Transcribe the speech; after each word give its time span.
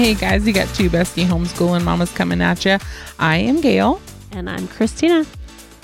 Hey 0.00 0.14
guys, 0.14 0.46
you 0.46 0.54
got 0.54 0.66
two 0.74 0.88
bestie 0.88 1.26
homeschooling 1.26 1.84
mamas 1.84 2.10
coming 2.10 2.40
at 2.40 2.64
you. 2.64 2.78
I 3.18 3.36
am 3.36 3.60
Gale, 3.60 4.00
And 4.32 4.48
I'm 4.48 4.66
Christina. 4.66 5.26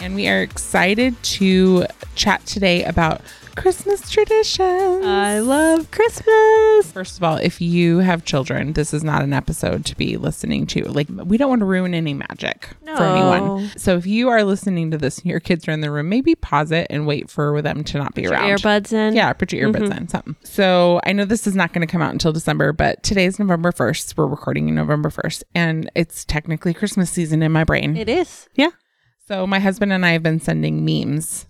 and 0.00 0.14
we 0.14 0.26
are 0.26 0.40
excited 0.40 1.22
to 1.22 1.84
chat 2.14 2.46
today 2.46 2.82
about 2.84 3.20
Christmas 3.56 4.10
traditions. 4.10 5.04
I 5.04 5.38
love 5.40 5.90
Christmas. 5.90 6.92
First 6.92 7.16
of 7.16 7.24
all, 7.24 7.36
if 7.36 7.60
you 7.60 7.98
have 7.98 8.24
children, 8.24 8.74
this 8.74 8.92
is 8.92 9.02
not 9.02 9.22
an 9.22 9.32
episode 9.32 9.84
to 9.86 9.96
be 9.96 10.16
listening 10.16 10.66
to. 10.68 10.84
Like, 10.84 11.08
we 11.08 11.38
don't 11.38 11.48
want 11.48 11.60
to 11.60 11.66
ruin 11.66 11.94
any 11.94 12.14
magic 12.14 12.68
for 12.84 13.02
anyone. 13.02 13.70
So, 13.76 13.96
if 13.96 14.06
you 14.06 14.28
are 14.28 14.44
listening 14.44 14.90
to 14.90 14.98
this 14.98 15.18
and 15.18 15.26
your 15.26 15.40
kids 15.40 15.66
are 15.66 15.72
in 15.72 15.80
the 15.80 15.90
room, 15.90 16.08
maybe 16.08 16.34
pause 16.34 16.70
it 16.70 16.86
and 16.90 17.06
wait 17.06 17.30
for 17.30 17.62
them 17.62 17.82
to 17.84 17.98
not 17.98 18.14
be 18.14 18.22
Your 18.22 18.32
around. 18.32 18.58
earbuds 18.58 18.92
in. 18.92 19.14
Yeah, 19.14 19.32
put 19.32 19.52
your 19.52 19.68
earbuds 19.68 19.88
mm-hmm. 19.88 19.98
in, 19.98 20.08
something. 20.08 20.36
So 20.44 21.00
I 21.04 21.12
know 21.12 21.24
this 21.24 21.46
is 21.46 21.56
not 21.56 21.72
going 21.72 21.86
to 21.86 21.90
come 21.90 22.02
out 22.02 22.12
until 22.12 22.32
December, 22.32 22.72
but 22.72 23.02
today's 23.02 23.38
November 23.38 23.72
1st. 23.72 24.16
We're 24.16 24.26
recording 24.26 24.68
in 24.68 24.74
November 24.74 25.08
1st, 25.08 25.42
and 25.54 25.90
it's 25.94 26.24
technically 26.24 26.74
Christmas 26.74 27.10
season 27.10 27.42
in 27.42 27.52
my 27.52 27.64
brain. 27.64 27.96
It 27.96 28.08
is. 28.08 28.48
Yeah. 28.54 28.70
So 29.26 29.46
my 29.46 29.58
husband 29.58 29.92
and 29.92 30.04
I 30.04 30.10
have 30.10 30.22
been 30.22 30.40
sending 30.40 30.84
memes 30.84 31.46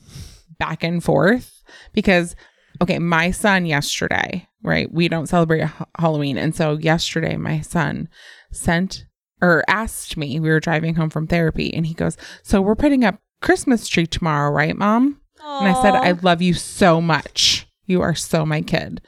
back 0.58 0.82
and 0.82 1.04
forth 1.04 1.55
because, 1.92 2.36
okay, 2.80 2.98
my 2.98 3.30
son 3.30 3.66
yesterday, 3.66 4.48
right? 4.62 4.92
We 4.92 5.08
don't 5.08 5.28
celebrate 5.28 5.62
ha- 5.64 5.86
Halloween. 5.98 6.38
And 6.38 6.54
so 6.54 6.78
yesterday, 6.78 7.36
my 7.36 7.60
son 7.60 8.08
sent 8.52 9.06
or 9.42 9.64
asked 9.68 10.16
me, 10.16 10.40
we 10.40 10.48
were 10.48 10.60
driving 10.60 10.94
home 10.94 11.10
from 11.10 11.26
therapy, 11.26 11.72
and 11.72 11.86
he 11.86 11.94
goes, 11.94 12.16
So 12.42 12.60
we're 12.60 12.74
putting 12.74 13.04
up 13.04 13.20
Christmas 13.42 13.86
tree 13.86 14.06
tomorrow, 14.06 14.50
right, 14.50 14.76
mom? 14.76 15.20
And 15.60 15.68
I 15.68 15.82
said, 15.82 15.94
I 15.94 16.12
love 16.12 16.42
you 16.42 16.54
so 16.54 17.00
much. 17.00 17.66
You 17.84 18.02
are 18.02 18.14
so 18.14 18.44
my 18.44 18.62
kid. 18.62 19.00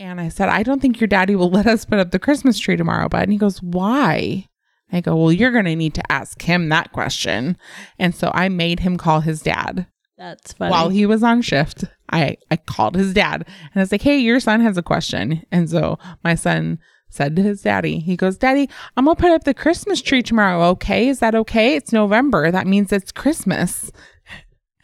And 0.00 0.20
I 0.20 0.28
said, 0.28 0.48
I 0.48 0.62
don't 0.62 0.82
think 0.82 1.00
your 1.00 1.08
daddy 1.08 1.34
will 1.36 1.50
let 1.52 1.66
us 1.66 1.84
put 1.84 1.98
up 1.98 2.10
the 2.10 2.18
Christmas 2.18 2.58
tree 2.58 2.76
tomorrow, 2.76 3.08
bud. 3.08 3.22
And 3.22 3.32
he 3.32 3.38
goes, 3.38 3.62
Why? 3.62 4.48
I 4.92 5.00
go, 5.00 5.16
Well, 5.16 5.32
you're 5.32 5.52
going 5.52 5.64
to 5.64 5.76
need 5.76 5.94
to 5.94 6.12
ask 6.12 6.42
him 6.42 6.68
that 6.68 6.92
question. 6.92 7.56
And 7.98 8.14
so 8.14 8.30
I 8.34 8.48
made 8.48 8.80
him 8.80 8.96
call 8.96 9.20
his 9.20 9.40
dad 9.40 9.86
That's 10.16 10.52
funny. 10.52 10.70
while 10.70 10.88
he 10.90 11.06
was 11.06 11.22
on 11.22 11.42
shift. 11.42 11.84
I, 12.10 12.36
I 12.50 12.56
called 12.56 12.94
his 12.94 13.12
dad 13.14 13.42
and 13.46 13.70
I 13.74 13.80
was 13.80 13.90
like, 13.92 14.02
Hey, 14.02 14.18
your 14.18 14.38
son 14.40 14.60
has 14.60 14.76
a 14.76 14.82
question. 14.82 15.44
And 15.50 15.68
so 15.68 15.98
my 16.22 16.34
son 16.34 16.78
said 17.08 17.34
to 17.36 17.42
his 17.42 17.62
daddy, 17.62 17.98
He 17.98 18.16
goes, 18.16 18.36
Daddy, 18.38 18.68
I'm 18.96 19.06
going 19.06 19.16
to 19.16 19.20
put 19.20 19.32
up 19.32 19.44
the 19.44 19.54
Christmas 19.54 20.00
tree 20.02 20.22
tomorrow. 20.22 20.62
Okay. 20.70 21.08
Is 21.08 21.18
that 21.20 21.34
okay? 21.34 21.74
It's 21.76 21.92
November. 21.92 22.50
That 22.50 22.66
means 22.66 22.92
it's 22.92 23.12
Christmas. 23.12 23.90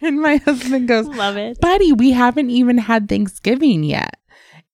And 0.02 0.22
my 0.22 0.36
husband 0.36 0.88
goes, 0.88 1.06
love 1.08 1.36
it. 1.36 1.60
buddy, 1.60 1.92
we 1.92 2.12
haven't 2.12 2.48
even 2.48 2.78
had 2.78 3.06
Thanksgiving 3.06 3.84
yet. 3.84 4.16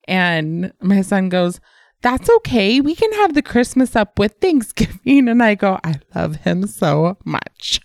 And 0.07 0.73
my 0.81 1.01
son 1.03 1.29
goes, 1.31 1.59
that's 2.01 2.31
okay. 2.31 2.81
We 2.81 2.95
can 2.95 3.13
have 3.15 3.35
the 3.35 3.43
Christmas 3.43 3.97
up 3.97 4.21
with 4.21 4.37
Thanksgiving. 4.41 5.29
And 5.29 5.43
I 5.43 5.57
go, 5.57 5.81
I 5.83 5.97
love 6.15 6.37
him 6.37 6.69
so 6.69 7.17
much. 7.25 7.81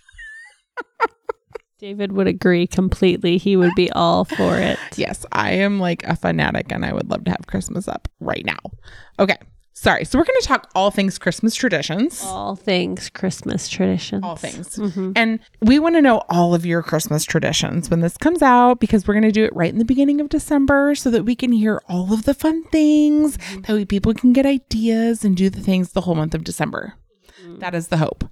David 1.82 2.12
would 2.12 2.28
agree 2.28 2.68
completely. 2.68 3.38
He 3.38 3.56
would 3.56 3.74
be 3.74 3.90
all 3.90 4.24
for 4.24 4.56
it. 4.56 4.78
Yes, 4.96 5.26
I 5.32 5.50
am 5.54 5.80
like 5.80 6.04
a 6.04 6.14
fanatic 6.14 6.70
and 6.70 6.84
I 6.84 6.92
would 6.92 7.10
love 7.10 7.24
to 7.24 7.30
have 7.32 7.48
Christmas 7.48 7.88
up 7.88 8.06
right 8.20 8.44
now. 8.46 8.58
Okay. 9.18 9.36
Sorry. 9.72 10.04
So 10.04 10.16
we're 10.16 10.24
going 10.24 10.40
to 10.42 10.46
talk 10.46 10.70
all 10.76 10.92
things 10.92 11.18
Christmas 11.18 11.56
traditions. 11.56 12.22
All 12.22 12.54
things 12.54 13.08
Christmas 13.08 13.68
traditions. 13.68 14.22
All 14.22 14.36
things. 14.36 14.76
Mhm. 14.76 15.14
And 15.16 15.40
we 15.60 15.80
want 15.80 15.96
to 15.96 16.02
know 16.02 16.22
all 16.28 16.54
of 16.54 16.64
your 16.64 16.84
Christmas 16.84 17.24
traditions 17.24 17.90
when 17.90 17.98
this 17.98 18.16
comes 18.16 18.42
out 18.42 18.78
because 18.78 19.08
we're 19.08 19.14
going 19.14 19.22
to 19.24 19.32
do 19.32 19.44
it 19.44 19.56
right 19.56 19.72
in 19.72 19.78
the 19.78 19.84
beginning 19.84 20.20
of 20.20 20.28
December 20.28 20.94
so 20.94 21.10
that 21.10 21.24
we 21.24 21.34
can 21.34 21.50
hear 21.50 21.82
all 21.88 22.12
of 22.12 22.22
the 22.26 22.34
fun 22.34 22.62
things, 22.70 23.38
that 23.66 23.70
way 23.70 23.84
people 23.84 24.14
can 24.14 24.32
get 24.32 24.46
ideas 24.46 25.24
and 25.24 25.36
do 25.36 25.50
the 25.50 25.60
things 25.60 25.90
the 25.92 26.02
whole 26.02 26.14
month 26.14 26.34
of 26.36 26.44
December. 26.44 26.94
Mm. 27.42 27.60
That 27.60 27.74
is 27.74 27.88
the 27.88 27.96
hope 27.96 28.24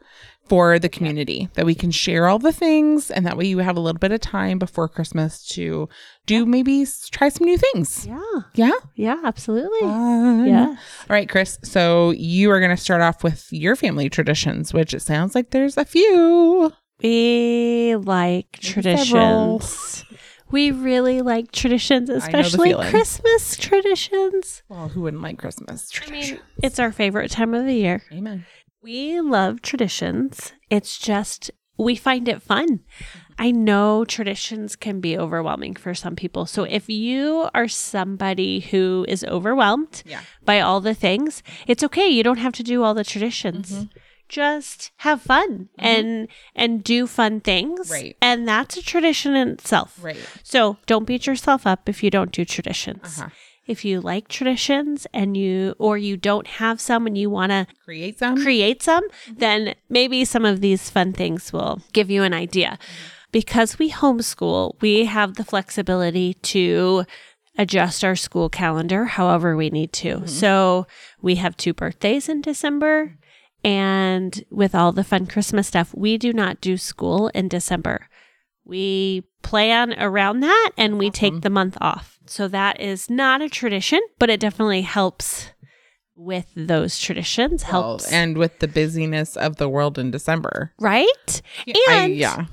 for 0.48 0.78
the 0.78 0.88
community 0.88 1.48
that 1.54 1.64
we 1.64 1.74
can 1.74 1.90
share 1.90 2.26
all 2.26 2.38
the 2.38 2.52
things 2.52 3.10
and 3.10 3.24
that 3.24 3.36
way 3.36 3.44
you 3.44 3.58
have 3.58 3.76
a 3.76 3.80
little 3.80 3.98
bit 3.98 4.10
of 4.10 4.20
time 4.20 4.58
before 4.58 4.88
Christmas 4.88 5.46
to 5.48 5.88
do 6.26 6.44
maybe 6.44 6.84
try 7.12 7.28
some 7.28 7.46
new 7.46 7.56
things. 7.56 8.06
Yeah. 8.06 8.40
Yeah. 8.54 8.72
Yeah, 8.96 9.20
absolutely. 9.24 9.80
Fun. 9.80 10.46
Yeah. 10.46 10.66
All 10.66 10.76
right, 11.08 11.28
Chris. 11.28 11.58
So 11.62 12.10
you 12.10 12.50
are 12.50 12.58
going 12.58 12.76
to 12.76 12.82
start 12.82 13.00
off 13.00 13.22
with 13.22 13.52
your 13.52 13.76
family 13.76 14.08
traditions, 14.08 14.74
which 14.74 14.92
it 14.92 15.02
sounds 15.02 15.34
like 15.34 15.50
there's 15.50 15.76
a 15.76 15.84
few. 15.84 16.72
We 17.02 17.96
like 17.96 18.52
traditions. 18.60 20.04
We 20.50 20.72
really 20.72 21.22
like 21.22 21.52
traditions, 21.52 22.10
especially. 22.10 22.74
Christmas 22.90 23.56
traditions. 23.56 24.64
Well, 24.68 24.88
who 24.88 25.02
wouldn't 25.02 25.22
like 25.22 25.38
Christmas 25.38 25.88
traditions? 25.88 26.32
I 26.32 26.34
mean, 26.34 26.42
it's 26.64 26.80
our 26.80 26.90
favorite 26.90 27.30
time 27.30 27.54
of 27.54 27.66
the 27.66 27.74
year. 27.74 28.02
Amen. 28.12 28.44
We 28.82 29.20
love 29.20 29.62
traditions. 29.62 30.52
It's 30.70 30.98
just 30.98 31.50
we 31.76 31.96
find 31.96 32.28
it 32.28 32.42
fun. 32.42 32.80
I 33.38 33.50
know 33.50 34.04
traditions 34.04 34.76
can 34.76 35.00
be 35.00 35.16
overwhelming 35.16 35.74
for 35.76 35.94
some 35.94 36.14
people. 36.14 36.44
So 36.44 36.64
if 36.64 36.90
you 36.90 37.48
are 37.54 37.68
somebody 37.68 38.60
who 38.60 39.06
is 39.08 39.24
overwhelmed 39.24 40.02
Yeah. 40.04 40.20
by 40.44 40.60
all 40.60 40.80
the 40.82 40.94
things, 40.94 41.42
it's 41.66 41.82
okay. 41.84 42.06
You 42.08 42.22
don't 42.22 42.38
have 42.38 42.52
to 42.54 42.62
do 42.62 42.82
all 42.82 42.92
the 42.92 43.04
traditions. 43.04 43.72
Mm-hmm. 43.72 43.84
Just 44.28 44.92
have 44.98 45.22
fun 45.22 45.70
and 45.78 46.28
and 46.54 46.84
do 46.84 47.06
fun 47.08 47.40
things. 47.40 47.90
Right. 47.90 48.16
And 48.22 48.46
that's 48.46 48.76
a 48.76 48.82
tradition 48.82 49.34
in 49.34 49.48
itself. 49.48 49.98
Right. 50.00 50.20
So 50.44 50.76
don't 50.86 51.06
beat 51.06 51.26
yourself 51.26 51.66
up 51.66 51.88
if 51.88 52.02
you 52.04 52.10
don't 52.10 52.30
do 52.30 52.44
traditions. 52.44 53.18
Uh-huh. 53.18 53.30
If 53.70 53.84
you 53.84 54.00
like 54.00 54.26
traditions 54.26 55.06
and 55.14 55.36
you 55.36 55.76
or 55.78 55.96
you 55.96 56.16
don't 56.16 56.46
have 56.46 56.80
some 56.80 57.06
and 57.06 57.16
you 57.16 57.30
want 57.30 57.52
to 57.52 57.68
Create 57.84 58.18
some. 58.18 58.42
create 58.42 58.82
some, 58.82 59.04
then 59.30 59.74
maybe 59.88 60.24
some 60.24 60.44
of 60.44 60.60
these 60.60 60.90
fun 60.90 61.12
things 61.12 61.52
will 61.52 61.80
give 61.92 62.10
you 62.10 62.24
an 62.24 62.34
idea. 62.34 62.78
Because 63.30 63.78
we 63.78 63.92
homeschool, 63.92 64.74
we 64.80 65.04
have 65.04 65.36
the 65.36 65.44
flexibility 65.44 66.34
to 66.34 67.04
adjust 67.56 68.02
our 68.02 68.16
school 68.16 68.48
calendar 68.48 69.04
however 69.04 69.56
we 69.56 69.70
need 69.70 69.92
to. 69.92 70.16
Mm-hmm. 70.16 70.26
So 70.26 70.86
we 71.22 71.36
have 71.36 71.56
two 71.56 71.72
birthdays 71.72 72.28
in 72.28 72.40
December. 72.40 73.16
And 73.62 74.44
with 74.50 74.74
all 74.74 74.90
the 74.90 75.04
fun 75.04 75.26
Christmas 75.26 75.68
stuff, 75.68 75.94
we 75.94 76.18
do 76.18 76.32
not 76.32 76.60
do 76.60 76.76
school 76.76 77.28
in 77.28 77.46
December. 77.46 78.08
We 78.64 79.24
plan 79.42 79.94
around 79.98 80.40
that 80.40 80.70
and 80.76 80.98
we 80.98 81.10
take 81.10 81.32
mm-hmm. 81.34 81.40
the 81.40 81.50
month 81.50 81.76
off. 81.80 82.18
So 82.26 82.48
that 82.48 82.80
is 82.80 83.10
not 83.10 83.42
a 83.42 83.48
tradition, 83.48 84.00
but 84.18 84.30
it 84.30 84.40
definitely 84.40 84.82
helps 84.82 85.50
with 86.14 86.46
those 86.54 86.98
traditions. 86.98 87.64
Well, 87.64 87.82
Helps. 87.82 88.12
and 88.12 88.36
with 88.36 88.58
the 88.58 88.68
busyness 88.68 89.36
of 89.36 89.56
the 89.56 89.68
world 89.68 89.98
in 89.98 90.10
December. 90.10 90.72
right? 90.78 91.42
I- 91.66 91.86
And 91.88 92.14
yeah. 92.14 92.44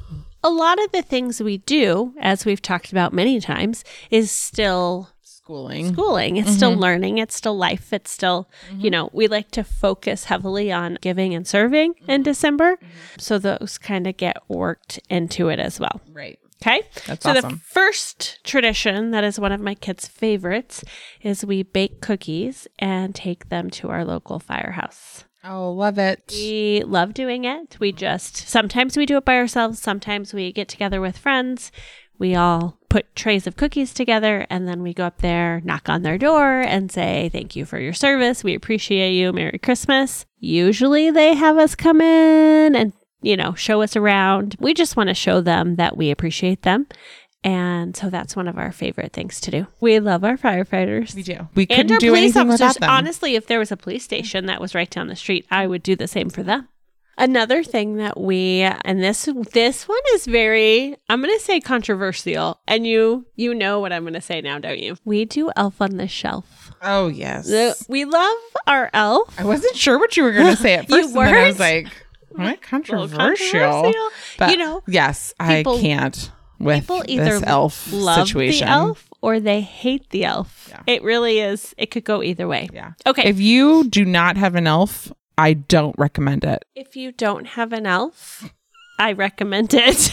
a 0.44 0.50
lot 0.50 0.82
of 0.82 0.92
the 0.94 1.02
things 1.02 1.42
we 1.42 1.58
do, 1.58 2.14
as 2.20 2.46
we've 2.46 2.62
talked 2.62 2.92
about 2.92 3.14
many 3.14 3.40
times, 3.42 3.84
is 4.10 4.32
still 4.32 5.10
Schooling. 5.22 5.94
schooling. 5.94 6.38
It's 6.38 6.52
still 6.52 6.72
mm-hmm. 6.72 6.82
learning. 6.82 7.18
It's 7.20 7.36
still 7.36 7.58
life. 7.58 7.94
It's 7.94 8.12
still, 8.12 8.50
mm-hmm. 8.70 8.82
you 8.82 8.90
know, 8.90 9.10
we 9.14 9.28
like 9.28 9.52
to 9.52 9.64
focus 9.64 10.26
heavily 10.26 10.72
on 10.72 10.98
giving 11.02 11.34
and 11.34 11.46
serving 11.48 11.96
in 12.08 12.24
December. 12.24 12.78
So 13.18 13.38
those 13.38 13.78
kind 13.78 14.08
of 14.08 14.18
get 14.18 14.38
worked 14.48 15.00
into 15.10 15.50
it 15.50 15.60
as 15.60 15.80
well. 15.80 16.02
Right. 16.12 16.40
Okay. 16.62 16.82
That's 17.06 17.24
so 17.24 17.34
the 17.34 17.60
first 17.64 18.44
tradition 18.44 19.12
that 19.12 19.24
is 19.24 19.40
one 19.40 19.52
of 19.52 19.62
my 19.62 19.76
kids' 19.76 20.08
favorites 20.08 20.84
is 21.22 21.46
we 21.46 21.64
bake 21.64 22.02
cookies 22.02 22.68
and 22.80 23.14
take 23.14 23.50
them 23.50 23.70
to 23.72 23.90
our 23.90 24.04
local 24.04 24.40
firehouse. 24.40 25.26
Oh, 25.44 25.72
love 25.72 25.98
it. 25.98 26.24
We 26.30 26.84
love 26.86 27.14
doing 27.14 27.46
it. 27.46 27.78
We 27.80 27.92
just 27.92 28.48
sometimes 28.48 28.98
we 28.98 29.06
do 29.06 29.18
it 29.18 29.26
by 29.26 29.36
ourselves, 29.38 29.80
sometimes 29.80 30.34
we 30.34 30.52
get 30.52 30.68
together 30.68 31.00
with 31.00 31.18
friends. 31.18 31.72
We 32.20 32.34
all 32.34 32.80
put 32.90 33.16
trays 33.16 33.46
of 33.46 33.56
cookies 33.56 33.94
together 33.94 34.48
and 34.50 34.68
then 34.68 34.82
we 34.82 34.94
go 34.94 35.06
up 35.06 35.20
there, 35.20 35.62
knock 35.64 35.88
on 35.88 36.02
their 36.02 36.18
door 36.18 36.62
and 36.62 36.92
say, 36.92 37.30
"Thank 37.32 37.56
you 37.56 37.64
for 37.64 37.80
your 37.80 37.94
service. 37.94 38.44
We 38.44 38.56
appreciate 38.56 39.14
you. 39.14 39.32
Merry 39.32 39.60
Christmas." 39.60 40.26
Usually 40.40 41.12
they 41.12 41.36
have 41.36 41.58
us 41.58 41.76
come 41.76 42.02
in 42.02 42.76
and, 42.76 42.94
you 43.22 43.36
know, 43.38 43.54
show 43.56 43.82
us 43.82 43.96
around. 43.96 44.56
We 44.60 44.74
just 44.74 44.96
want 44.96 45.10
to 45.10 45.14
show 45.14 45.42
them 45.42 45.76
that 45.78 45.98
we 45.98 46.12
appreciate 46.12 46.62
them. 46.64 46.88
And 47.44 47.96
so 47.96 48.10
that's 48.10 48.36
one 48.36 48.48
of 48.48 48.58
our 48.58 48.72
favorite 48.72 49.14
things 49.14 49.40
to 49.42 49.52
do. 49.52 49.68
We 49.80 50.00
love 50.00 50.24
our 50.24 50.38
firefighters. 50.38 51.16
We 51.16 51.24
do. 51.24 51.48
We 51.56 51.66
couldn't 51.66 51.92
our 51.94 51.98
do 52.00 52.08
police 52.10 52.36
anything 52.36 52.50
officers. 52.50 52.60
without 52.76 52.80
them. 52.82 52.90
Honestly, 52.90 53.36
if 53.36 53.48
there 53.48 53.60
was 53.60 53.72
a 53.72 53.78
police 53.78 54.04
station 54.04 54.48
that 54.48 54.60
was 54.60 54.76
right 54.76 54.90
down 54.90 55.08
the 55.08 55.16
street, 55.16 55.46
I 55.52 55.68
would 55.68 55.84
do 55.84 55.96
the 55.96 56.08
same 56.08 56.30
for 56.30 56.44
them. 56.44 56.68
Another 57.20 57.64
thing 57.64 57.96
that 57.98 58.20
we 58.20 58.62
and 58.62 59.02
this 59.02 59.28
this 59.54 59.88
one 59.88 59.98
is 60.14 60.28
very 60.28 60.96
I'm 61.10 61.20
going 61.20 61.34
to 61.36 61.44
say 61.44 61.60
controversial 61.60 62.60
and 62.68 62.86
you 62.86 63.26
you 63.36 63.56
know 63.56 63.80
what 63.80 63.92
I'm 63.92 64.04
going 64.04 64.14
to 64.14 64.22
say 64.22 64.40
now, 64.40 64.60
don't 64.60 64.78
you? 64.78 64.98
We 65.04 65.26
do 65.26 65.50
elf 65.56 65.82
on 65.82 65.98
the 65.98 66.08
shelf. 66.08 66.72
oh, 66.84 67.08
yes. 67.08 67.48
The- 67.48 67.76
we 67.90 68.06
love 68.06 68.38
our 68.68 68.92
elf. 68.94 69.34
I 69.40 69.46
wasn't 69.46 69.76
sure 69.76 69.98
what 69.98 70.16
you 70.16 70.22
were 70.24 70.32
going 70.32 70.56
to 70.56 70.62
say 70.62 70.76
at 70.76 70.90
You 70.90 70.96
first. 71.04 71.16
and 71.16 71.28
then 71.28 71.34
I 71.36 71.48
was 71.48 71.60
like, 71.60 71.88
Little 72.32 72.58
Controversial. 72.58 73.94
But 74.38 74.52
you 74.52 74.58
know, 74.58 74.84
yes, 74.88 75.34
people- 75.40 75.78
I 75.78 75.82
can't. 75.82 76.32
with 76.60 76.82
People 76.82 77.04
either 77.08 77.40
this 77.40 77.44
elf 77.46 77.92
love 77.94 78.28
situation. 78.28 78.68
the 78.68 78.72
elf 78.74 79.08
or 79.22 79.40
they 79.40 79.62
hate 79.62 80.10
the 80.10 80.26
elf. 80.26 80.68
Yeah. 80.70 80.82
It 80.88 81.04
really 81.04 81.40
is. 81.40 81.74
It 81.78 81.92
could 81.92 82.04
go 82.04 82.22
either 82.24 82.48
way. 82.48 82.70
Yeah. 82.74 82.94
Okay. 83.06 83.24
If 83.30 83.40
you 83.40 83.84
do 83.86 84.06
not 84.06 84.38
have 84.38 84.56
an 84.56 84.68
elf, 84.68 85.12
I 85.38 85.54
don't 85.54 85.96
recommend 85.98 86.44
it. 86.44 86.66
If 86.76 86.96
you 86.96 87.12
don't 87.12 87.46
have 87.48 87.74
an 87.74 87.86
elf, 87.86 88.52
I 89.00 89.14
recommend 89.14 89.74
it. 89.74 90.12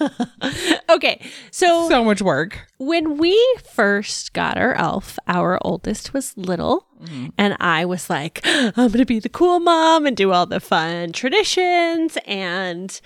okay. 0.90 1.24
So, 1.50 1.88
So 1.88 2.04
much 2.04 2.20
work. 2.22 2.66
when 2.78 3.18
we 3.18 3.36
first 3.64 4.32
got 4.32 4.58
our 4.58 4.74
elf, 4.74 5.18
our 5.26 5.58
oldest 5.62 6.12
was 6.12 6.36
little. 6.36 6.86
Mm-hmm. 7.02 7.28
And 7.38 7.56
I 7.60 7.84
was 7.84 8.10
like, 8.10 8.40
I'm 8.44 8.72
going 8.74 8.92
to 8.92 9.04
be 9.04 9.20
the 9.20 9.28
cool 9.28 9.60
mom 9.60 10.06
and 10.06 10.16
do 10.16 10.32
all 10.32 10.46
the 10.46 10.60
fun 10.60 11.12
traditions. 11.12 12.18
And 12.26 13.00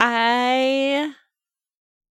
I 0.00 1.12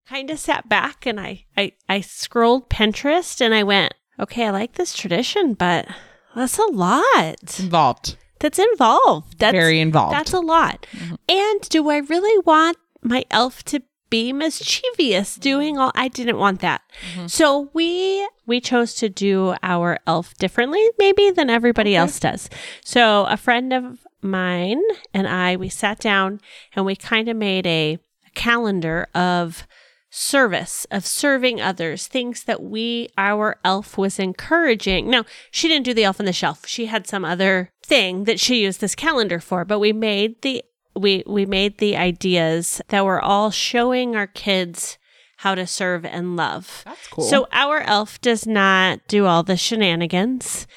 kind 0.07 0.29
of 0.29 0.39
sat 0.39 0.69
back 0.69 1.05
and 1.05 1.19
I, 1.19 1.45
I, 1.57 1.73
I 1.89 2.01
scrolled 2.01 2.69
Pinterest 2.69 3.41
and 3.41 3.53
I 3.53 3.63
went, 3.63 3.93
okay, 4.19 4.47
I 4.47 4.51
like 4.51 4.73
this 4.73 4.93
tradition, 4.93 5.53
but 5.53 5.87
that's 6.35 6.57
a 6.59 6.65
lot 6.71 7.59
Involved. 7.59 8.17
That's 8.39 8.59
involved. 8.59 9.39
That's 9.39 9.53
Very 9.53 9.79
involved. 9.79 10.13
That's 10.13 10.33
a 10.33 10.39
lot. 10.39 10.85
And 11.27 11.61
do 11.69 11.89
I 11.89 11.97
really 11.97 12.39
want 12.45 12.77
my 13.01 13.25
elf 13.31 13.63
to 13.65 13.81
be 14.09 14.31
mischievous 14.31 15.35
doing 15.35 15.77
all 15.77 15.91
I 15.95 16.07
didn't 16.07 16.37
want 16.37 16.61
that. 16.61 16.81
Mm-hmm. 17.13 17.27
So 17.27 17.69
we 17.73 18.27
we 18.45 18.61
chose 18.61 18.93
to 18.95 19.09
do 19.09 19.55
our 19.61 19.99
elf 20.07 20.33
differently 20.35 20.85
maybe 20.97 21.29
than 21.31 21.49
everybody 21.49 21.95
else 21.95 22.19
does. 22.19 22.49
So 22.83 23.25
a 23.25 23.37
friend 23.37 23.73
of 23.73 24.07
mine 24.21 24.81
and 25.13 25.27
I 25.27 25.55
we 25.55 25.69
sat 25.69 25.99
down 25.99 26.39
and 26.75 26.85
we 26.85 26.95
kind 26.95 27.27
of 27.27 27.35
made 27.35 27.67
a 27.67 27.99
calendar 28.33 29.07
of 29.13 29.67
service 30.09 30.85
of 30.89 31.05
serving 31.05 31.59
others 31.59 32.07
things 32.07 32.45
that 32.45 32.63
we 32.63 33.09
our 33.17 33.57
elf 33.65 33.97
was 33.97 34.19
encouraging 34.19 35.09
now 35.09 35.25
she 35.51 35.67
didn't 35.67 35.83
do 35.85 35.93
the 35.93 36.03
elf 36.03 36.19
on 36.19 36.25
the 36.25 36.33
shelf 36.33 36.65
she 36.65 36.85
had 36.85 37.05
some 37.05 37.25
other 37.25 37.71
thing 37.87 38.25
that 38.25 38.39
she 38.39 38.61
used 38.63 38.81
this 38.81 38.95
calendar 38.95 39.39
for 39.39 39.63
but 39.63 39.79
we 39.79 39.93
made 39.93 40.41
the 40.41 40.61
we 40.95 41.23
we 41.25 41.45
made 41.45 41.77
the 41.77 41.95
ideas 41.95 42.81
that 42.89 43.05
were 43.05 43.21
all 43.21 43.49
showing 43.49 44.15
our 44.15 44.27
kids 44.27 44.97
how 45.37 45.53
to 45.55 45.65
serve 45.67 46.03
and 46.03 46.35
love 46.35 46.81
That's 46.85 47.07
cool. 47.07 47.23
so 47.23 47.47
our 47.51 47.81
elf 47.81 48.19
does 48.21 48.45
not 48.45 48.99
do 49.07 49.25
all 49.25 49.43
the 49.43 49.55
shenanigans 49.57 50.67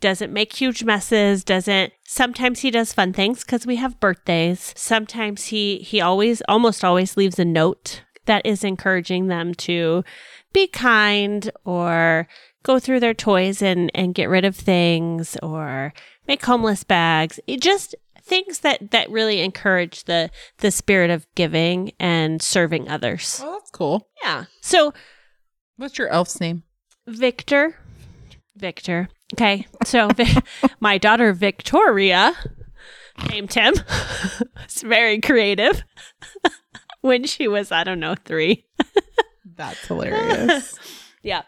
doesn't 0.00 0.32
make 0.32 0.52
huge 0.52 0.84
messes 0.84 1.42
doesn't 1.42 1.92
sometimes 2.04 2.60
he 2.60 2.70
does 2.70 2.92
fun 2.92 3.12
things 3.12 3.44
because 3.44 3.66
we 3.66 3.76
have 3.76 3.98
birthdays 4.00 4.74
sometimes 4.76 5.46
he 5.46 5.78
he 5.78 6.00
always 6.00 6.42
almost 6.48 6.84
always 6.84 7.16
leaves 7.16 7.38
a 7.38 7.44
note 7.44 8.02
that 8.26 8.44
is 8.44 8.62
encouraging 8.62 9.28
them 9.28 9.54
to 9.54 10.04
be 10.52 10.66
kind 10.66 11.50
or 11.64 12.28
go 12.62 12.78
through 12.78 13.00
their 13.00 13.14
toys 13.14 13.62
and 13.62 13.90
and 13.94 14.14
get 14.14 14.28
rid 14.28 14.44
of 14.44 14.56
things 14.56 15.36
or 15.42 15.92
make 16.26 16.44
homeless 16.44 16.84
bags 16.84 17.38
it 17.46 17.60
just 17.60 17.94
things 18.22 18.58
that 18.60 18.90
that 18.90 19.08
really 19.10 19.40
encourage 19.40 20.04
the 20.04 20.30
the 20.58 20.70
spirit 20.70 21.10
of 21.10 21.26
giving 21.34 21.92
and 21.98 22.42
serving 22.42 22.88
others 22.88 23.40
well, 23.42 23.52
that's 23.52 23.70
cool. 23.70 24.08
yeah 24.22 24.44
so 24.60 24.92
What's 25.78 25.96
your 25.96 26.08
elf's 26.08 26.40
name? 26.40 26.64
Victor. 27.06 27.76
Victor. 28.56 29.08
Okay. 29.34 29.64
So 29.84 30.08
my 30.80 30.98
daughter 30.98 31.32
Victoria 31.32 32.34
named 33.30 33.54
him. 33.54 33.74
it's 34.64 34.82
very 34.82 35.20
creative. 35.20 35.84
when 37.00 37.24
she 37.24 37.46
was, 37.46 37.70
I 37.70 37.84
don't 37.84 38.00
know, 38.00 38.16
three. 38.24 38.66
That's 39.54 39.86
hilarious. 39.86 40.74
Yeah. 41.22 41.42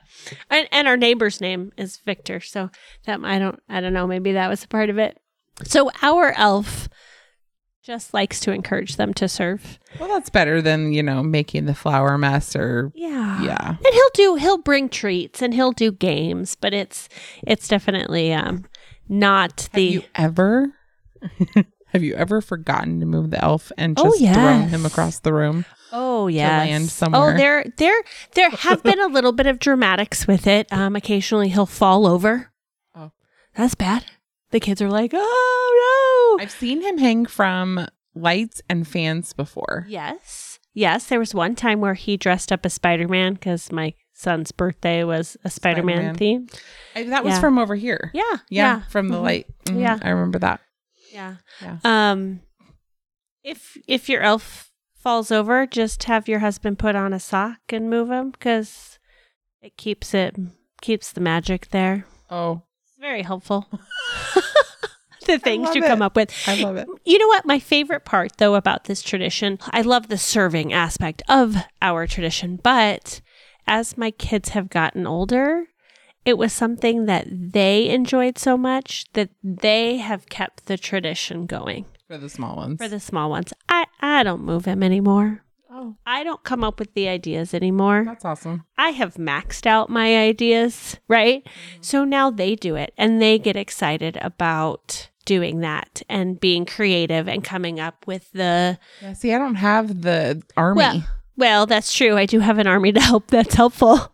And 0.51 0.69
and 0.73 0.87
our 0.89 0.97
neighbor's 0.97 1.41
name 1.41 1.73
is 1.77 1.99
Victor. 1.99 2.41
So 2.41 2.71
that 3.07 3.21
I 3.25 3.39
don't 3.39 3.61
I 3.69 3.81
don't 3.81 3.93
know, 3.93 4.07
maybe 4.07 4.33
that 4.33 4.49
was 4.49 4.65
a 4.65 4.69
part 4.69 4.91
of 4.91 4.99
it. 4.99 5.19
So 5.65 5.91
our 6.03 6.33
elf 6.37 6.89
just 7.83 8.13
likes 8.13 8.41
to 8.41 8.53
encourage 8.53 8.97
them 8.97 9.13
to 9.15 9.27
serve. 9.29 9.79
well, 9.99 10.09
that's 10.09 10.29
better 10.31 10.61
than, 10.63 10.93
you 10.93 11.03
know, 11.03 11.23
making 11.23 11.65
the 11.65 11.75
flower 11.75 12.19
mess 12.19 12.55
or, 12.55 12.93
Yeah. 12.95 13.43
yeah. 13.43 13.69
and 13.69 13.87
he'll 13.95 14.11
do 14.15 14.35
he'll 14.37 14.59
bring 14.59 14.89
treats 14.91 15.41
and 15.43 15.55
he'll 15.55 15.73
do 15.73 15.91
games 15.91 16.57
but 16.57 16.75
it's 16.75 17.09
it's 17.47 17.67
definitely 17.69 18.33
um 18.35 18.67
not 19.09 19.69
the 19.73 19.83
you 19.83 20.03
ever, 20.15 20.75
have 21.93 22.03
you 22.03 22.15
ever 22.15 22.41
forgotten 22.41 23.01
to 23.01 23.07
move 23.07 23.31
the 23.31 23.43
elf 23.45 23.71
and 23.77 23.99
Oh, 23.99 24.05
just 24.05 24.19
thrown 24.35 24.69
him 24.69 24.85
across 24.87 25.19
the 25.21 25.33
room? 25.33 25.65
oh 25.93 26.29
yeah 26.29 26.59
land 26.59 26.89
somewhere. 26.89 27.35
oh 27.35 27.37
there 27.37 27.65
there 27.77 28.01
there 28.35 28.51
have 28.51 28.81
been 28.85 29.01
a 29.01 29.09
little 29.09 29.33
bit 29.33 29.47
of 29.49 29.59
dramatics 29.59 30.25
with 30.27 30.47
it 30.47 30.73
um 30.73 30.95
occasionally 30.95 31.49
he'll 31.49 31.67
fall 31.67 32.07
over 32.07 32.53
Oh. 32.95 33.11
that's 33.57 33.75
bad 33.75 34.05
the 34.53 34.61
kids 34.61 34.81
are 34.81 34.89
like 34.91 35.11
oh 35.15 36.37
no 36.39 36.43
I've 36.43 36.51
seen 36.53 36.83
him 36.83 36.99
hang 36.99 37.27
from 37.27 37.87
lights 38.15 38.63
and 38.69 38.87
fans 38.87 39.33
before. 39.33 39.85
yes 39.89 40.61
yes 40.75 41.07
there 41.07 41.19
was 41.19 41.35
one 41.35 41.57
time 41.57 41.81
where 41.81 41.95
he 41.95 42.17
dressed 42.17 42.53
up 42.53 42.65
as 42.65 42.75
spider-man 42.75 43.35
because 43.35 43.73
my 43.73 43.95
son's 44.13 44.53
birthday 44.53 45.03
was 45.03 45.37
a 45.45 45.51
spider-man, 45.51 45.97
Spider-Man. 45.97 46.15
theme 46.15 46.47
I, 46.95 47.03
that 47.05 47.25
was 47.25 47.35
Yeah. 47.35 47.41
from 47.41 47.59
over 47.59 47.75
here. 47.75 48.11
yeah 48.15 48.37
Yeah, 48.49 48.83
from 48.91 49.09
the 49.09 49.17
Mhm. 49.17 49.23
light. 49.23 49.47
Mhm, 49.65 49.81
Yeah. 49.81 49.99
I 50.03 50.11
remember 50.11 50.39
that. 50.41 50.61
Yeah. 51.11 51.37
Yeah. 51.63 51.79
Um 51.85 52.41
if 53.43 53.77
if 53.87 54.09
your 54.09 54.23
elf 54.23 54.71
falls 54.95 55.31
over, 55.31 55.67
just 55.67 56.05
have 56.05 56.29
your 56.29 56.41
husband 56.41 56.79
put 56.79 56.95
on 56.95 57.13
a 57.13 57.21
sock 57.21 57.59
and 57.71 57.89
move 57.91 58.11
him 58.11 58.33
cuz 58.33 58.99
it 59.63 59.77
keeps 59.77 60.15
it 60.15 60.37
keeps 60.81 61.13
the 61.13 61.21
magic 61.21 61.69
there. 61.71 62.07
Oh, 62.31 62.63
It's 62.85 62.97
very 62.99 63.23
helpful. 63.23 63.67
the 65.27 65.39
things 65.39 65.67
love 65.67 65.77
you 65.77 65.83
come 65.83 66.03
up 66.03 66.17
with. 66.17 66.33
I 66.47 66.63
love 66.63 66.77
it. 66.77 66.89
You 67.05 67.19
know 67.19 67.27
what? 67.29 67.45
My 67.47 67.59
favorite 67.59 68.05
part, 68.05 68.37
though, 68.39 68.55
about 68.55 68.85
this 68.85 69.03
tradition, 69.03 69.59
I 69.71 69.83
love 69.83 70.09
the 70.09 70.19
serving 70.19 70.73
aspect 70.73 71.23
of 71.29 71.57
our 71.83 72.07
tradition. 72.07 72.59
But 72.63 73.21
as 73.67 73.99
my 73.99 74.11
kids 74.11 74.51
have 74.51 74.71
gotten 74.71 75.07
older, 75.07 75.67
it 76.25 76.37
was 76.39 76.53
something 76.53 77.07
that 77.07 77.27
they 77.31 77.89
enjoyed 77.89 78.39
so 78.39 78.57
much 78.57 79.07
that 79.15 79.31
they 79.43 79.97
have 79.99 80.29
kept 80.29 80.67
the 80.67 80.77
tradition 80.79 81.47
going 81.47 81.87
For 82.09 82.19
the 82.19 82.29
small 82.29 82.57
ones. 82.57 82.79
for 82.79 82.89
the 82.89 83.01
small 83.01 83.31
ones. 83.31 83.53
I, 83.69 83.87
I 84.01 84.23
don't 84.23 84.43
move 84.45 84.65
him 84.67 84.83
anymore. 84.83 85.43
oh, 85.71 85.97
I 86.05 86.23
don't 86.25 86.43
come 86.45 86.63
up 86.65 86.79
with 86.79 86.93
the 86.95 87.09
ideas 87.09 87.55
anymore. 87.55 88.03
that's 88.05 88.25
awesome. 88.25 88.65
I 88.77 88.91
have 88.91 89.15
maxed 89.15 89.67
out 89.67 89.89
my 89.89 90.17
ideas, 90.19 90.99
right? 91.09 91.45
Mm-hmm. 91.45 91.83
So 91.83 92.05
now 92.05 92.31
they 92.31 92.55
do 92.55 92.77
it 92.77 92.93
and 92.99 93.21
they 93.23 93.39
get 93.39 93.57
excited 93.57 94.19
about 94.21 95.09
doing 95.25 95.61
that 95.61 96.03
and 96.09 96.41
being 96.41 96.65
creative 96.67 97.29
and 97.29 97.45
coming 97.45 97.79
up 97.79 98.07
with 98.07 98.31
the 98.33 98.79
Yeah, 99.01 99.13
see, 99.13 99.33
I 99.33 99.39
don't 99.39 99.55
have 99.57 100.03
the 100.03 100.43
army. 100.57 100.79
well, 100.79 101.05
well, 101.37 101.67
that's 101.67 101.95
true. 101.95 102.17
I 102.17 102.27
do 102.27 102.41
have 102.41 102.59
an 102.59 102.67
army 102.67 102.93
to 102.93 103.01
help. 103.01 103.29
That's 103.29 103.55
helpful. 103.55 104.13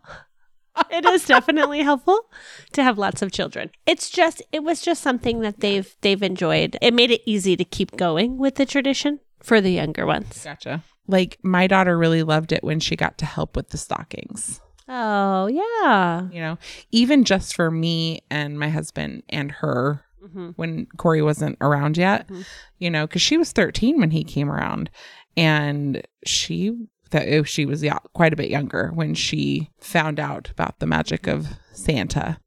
It 0.91 1.05
is 1.05 1.25
definitely 1.25 1.81
helpful 1.83 2.29
to 2.73 2.83
have 2.83 2.97
lots 2.97 3.21
of 3.21 3.31
children. 3.31 3.69
It's 3.85 4.09
just 4.09 4.41
it 4.51 4.63
was 4.63 4.81
just 4.81 5.01
something 5.01 5.39
that 5.41 5.59
they've 5.59 5.95
they've 6.01 6.21
enjoyed. 6.23 6.77
It 6.81 6.93
made 6.93 7.11
it 7.11 7.21
easy 7.25 7.55
to 7.57 7.65
keep 7.65 7.95
going 7.97 8.37
with 8.37 8.55
the 8.55 8.65
tradition 8.65 9.19
for 9.43 9.61
the 9.61 9.71
younger 9.71 10.05
ones. 10.05 10.43
gotcha. 10.43 10.83
Like 11.07 11.37
my 11.43 11.67
daughter 11.67 11.97
really 11.97 12.23
loved 12.23 12.51
it 12.51 12.63
when 12.63 12.79
she 12.79 12.95
got 12.95 13.17
to 13.19 13.25
help 13.25 13.55
with 13.55 13.69
the 13.69 13.77
stockings. 13.77 14.59
Oh, 14.89 15.47
yeah. 15.47 16.29
You 16.31 16.39
know, 16.41 16.57
even 16.91 17.23
just 17.23 17.55
for 17.55 17.69
me 17.71 18.21
and 18.29 18.57
my 18.59 18.69
husband 18.69 19.23
and 19.29 19.51
her 19.51 20.03
Mhm. 20.25 20.53
when 20.57 20.87
Corey 20.97 21.21
wasn't 21.21 21.57
around 21.61 21.95
yet, 21.97 22.27
Mhm. 22.27 22.45
you 22.79 22.89
know, 22.89 23.05
because 23.07 23.21
she 23.21 23.37
was 23.37 23.51
13 23.51 23.99
when 23.99 24.11
he 24.11 24.23
came 24.23 24.49
around, 24.49 24.89
and 25.37 26.01
she 26.25 26.75
that 27.11 27.47
she 27.47 27.65
was 27.65 27.83
yeah, 27.83 27.99
quite 28.13 28.33
a 28.33 28.37
bit 28.37 28.49
younger 28.49 28.91
when 28.93 29.13
she 29.13 29.69
found 29.79 30.19
out 30.19 30.49
about 30.51 30.79
the 30.79 30.85
magic 30.85 31.27
of 31.27 31.47
Santa. 31.73 32.39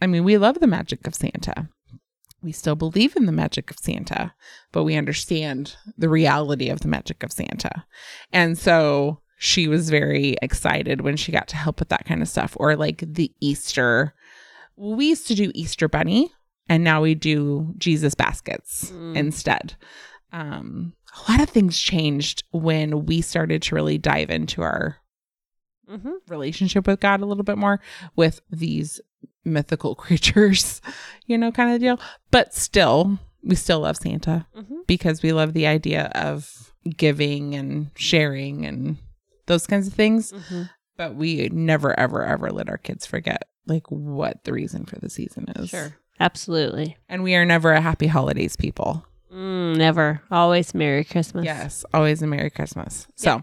I 0.00 0.06
mean, 0.06 0.24
we 0.24 0.36
love 0.38 0.60
the 0.60 0.66
magic 0.66 1.06
of 1.06 1.14
Santa. 1.14 1.68
We 2.42 2.52
still 2.52 2.74
believe 2.76 3.16
in 3.16 3.24
the 3.26 3.32
magic 3.32 3.70
of 3.70 3.78
Santa, 3.78 4.34
but 4.70 4.84
we 4.84 4.96
understand 4.96 5.76
the 5.96 6.10
reality 6.10 6.68
of 6.68 6.80
the 6.80 6.88
magic 6.88 7.22
of 7.22 7.32
Santa. 7.32 7.86
And 8.32 8.58
so 8.58 9.20
she 9.38 9.66
was 9.66 9.88
very 9.88 10.36
excited 10.42 11.00
when 11.00 11.16
she 11.16 11.32
got 11.32 11.48
to 11.48 11.56
help 11.56 11.78
with 11.80 11.88
that 11.88 12.04
kind 12.04 12.20
of 12.20 12.28
stuff 12.28 12.54
or 12.60 12.76
like 12.76 13.02
the 13.06 13.32
Easter. 13.40 14.14
We 14.76 15.08
used 15.08 15.26
to 15.28 15.34
do 15.34 15.52
Easter 15.54 15.88
bunny 15.88 16.32
and 16.68 16.84
now 16.84 17.00
we 17.02 17.14
do 17.14 17.72
Jesus 17.78 18.14
baskets 18.14 18.90
Mm. 18.90 19.16
instead. 19.16 19.74
Um, 20.32 20.94
a 21.14 21.30
lot 21.30 21.40
of 21.40 21.48
things 21.50 21.78
changed 21.78 22.42
when 22.50 23.06
we 23.06 23.20
started 23.20 23.62
to 23.62 23.74
really 23.74 23.98
dive 23.98 24.30
into 24.30 24.62
our 24.62 24.96
hmm 25.88 26.12
relationship 26.28 26.86
with 26.86 27.00
God 27.00 27.20
a 27.20 27.26
little 27.26 27.44
bit 27.44 27.58
more 27.58 27.78
with 28.16 28.40
these 28.50 29.00
mythical 29.44 29.94
creatures, 30.04 30.80
you 31.26 31.36
know, 31.36 31.52
kind 31.52 31.74
of 31.74 31.80
deal. 31.80 32.00
But 32.30 32.54
still, 32.54 33.18
we 33.42 33.54
still 33.54 33.80
love 33.80 33.96
Santa 33.98 34.46
hmm 34.54 34.80
because 34.86 35.22
we 35.22 35.32
love 35.32 35.52
the 35.54 35.66
idea 35.66 36.10
of 36.14 36.72
giving 36.96 37.54
and 37.54 37.90
sharing 37.96 38.66
and 38.66 38.98
those 39.46 39.66
kinds 39.66 39.86
of 39.86 39.94
things. 39.94 40.32
Mhm. 40.32 40.68
But 40.96 41.14
we 41.16 41.48
never, 41.50 41.98
ever, 41.98 42.22
ever 42.24 42.50
let 42.50 42.68
our 42.68 42.76
kids 42.78 43.04
forget 43.06 43.48
like 43.66 43.90
what 43.90 44.44
the 44.44 44.52
reason 44.52 44.84
for 44.84 44.98
the 44.98 45.08
season 45.10 45.46
is. 45.56 45.70
Sure. 45.70 45.96
Absolutely. 46.20 46.96
And 47.08 47.22
we 47.22 47.34
are 47.34 47.44
never 47.44 47.72
a 47.72 47.80
happy 47.80 48.06
holidays 48.06 48.56
people. 48.56 49.04
Mm, 49.34 49.76
never. 49.76 50.22
Always 50.30 50.74
Merry 50.74 51.04
Christmas. 51.04 51.44
Yes, 51.44 51.84
always 51.92 52.22
a 52.22 52.26
Merry 52.26 52.50
Christmas. 52.50 53.06
So 53.16 53.42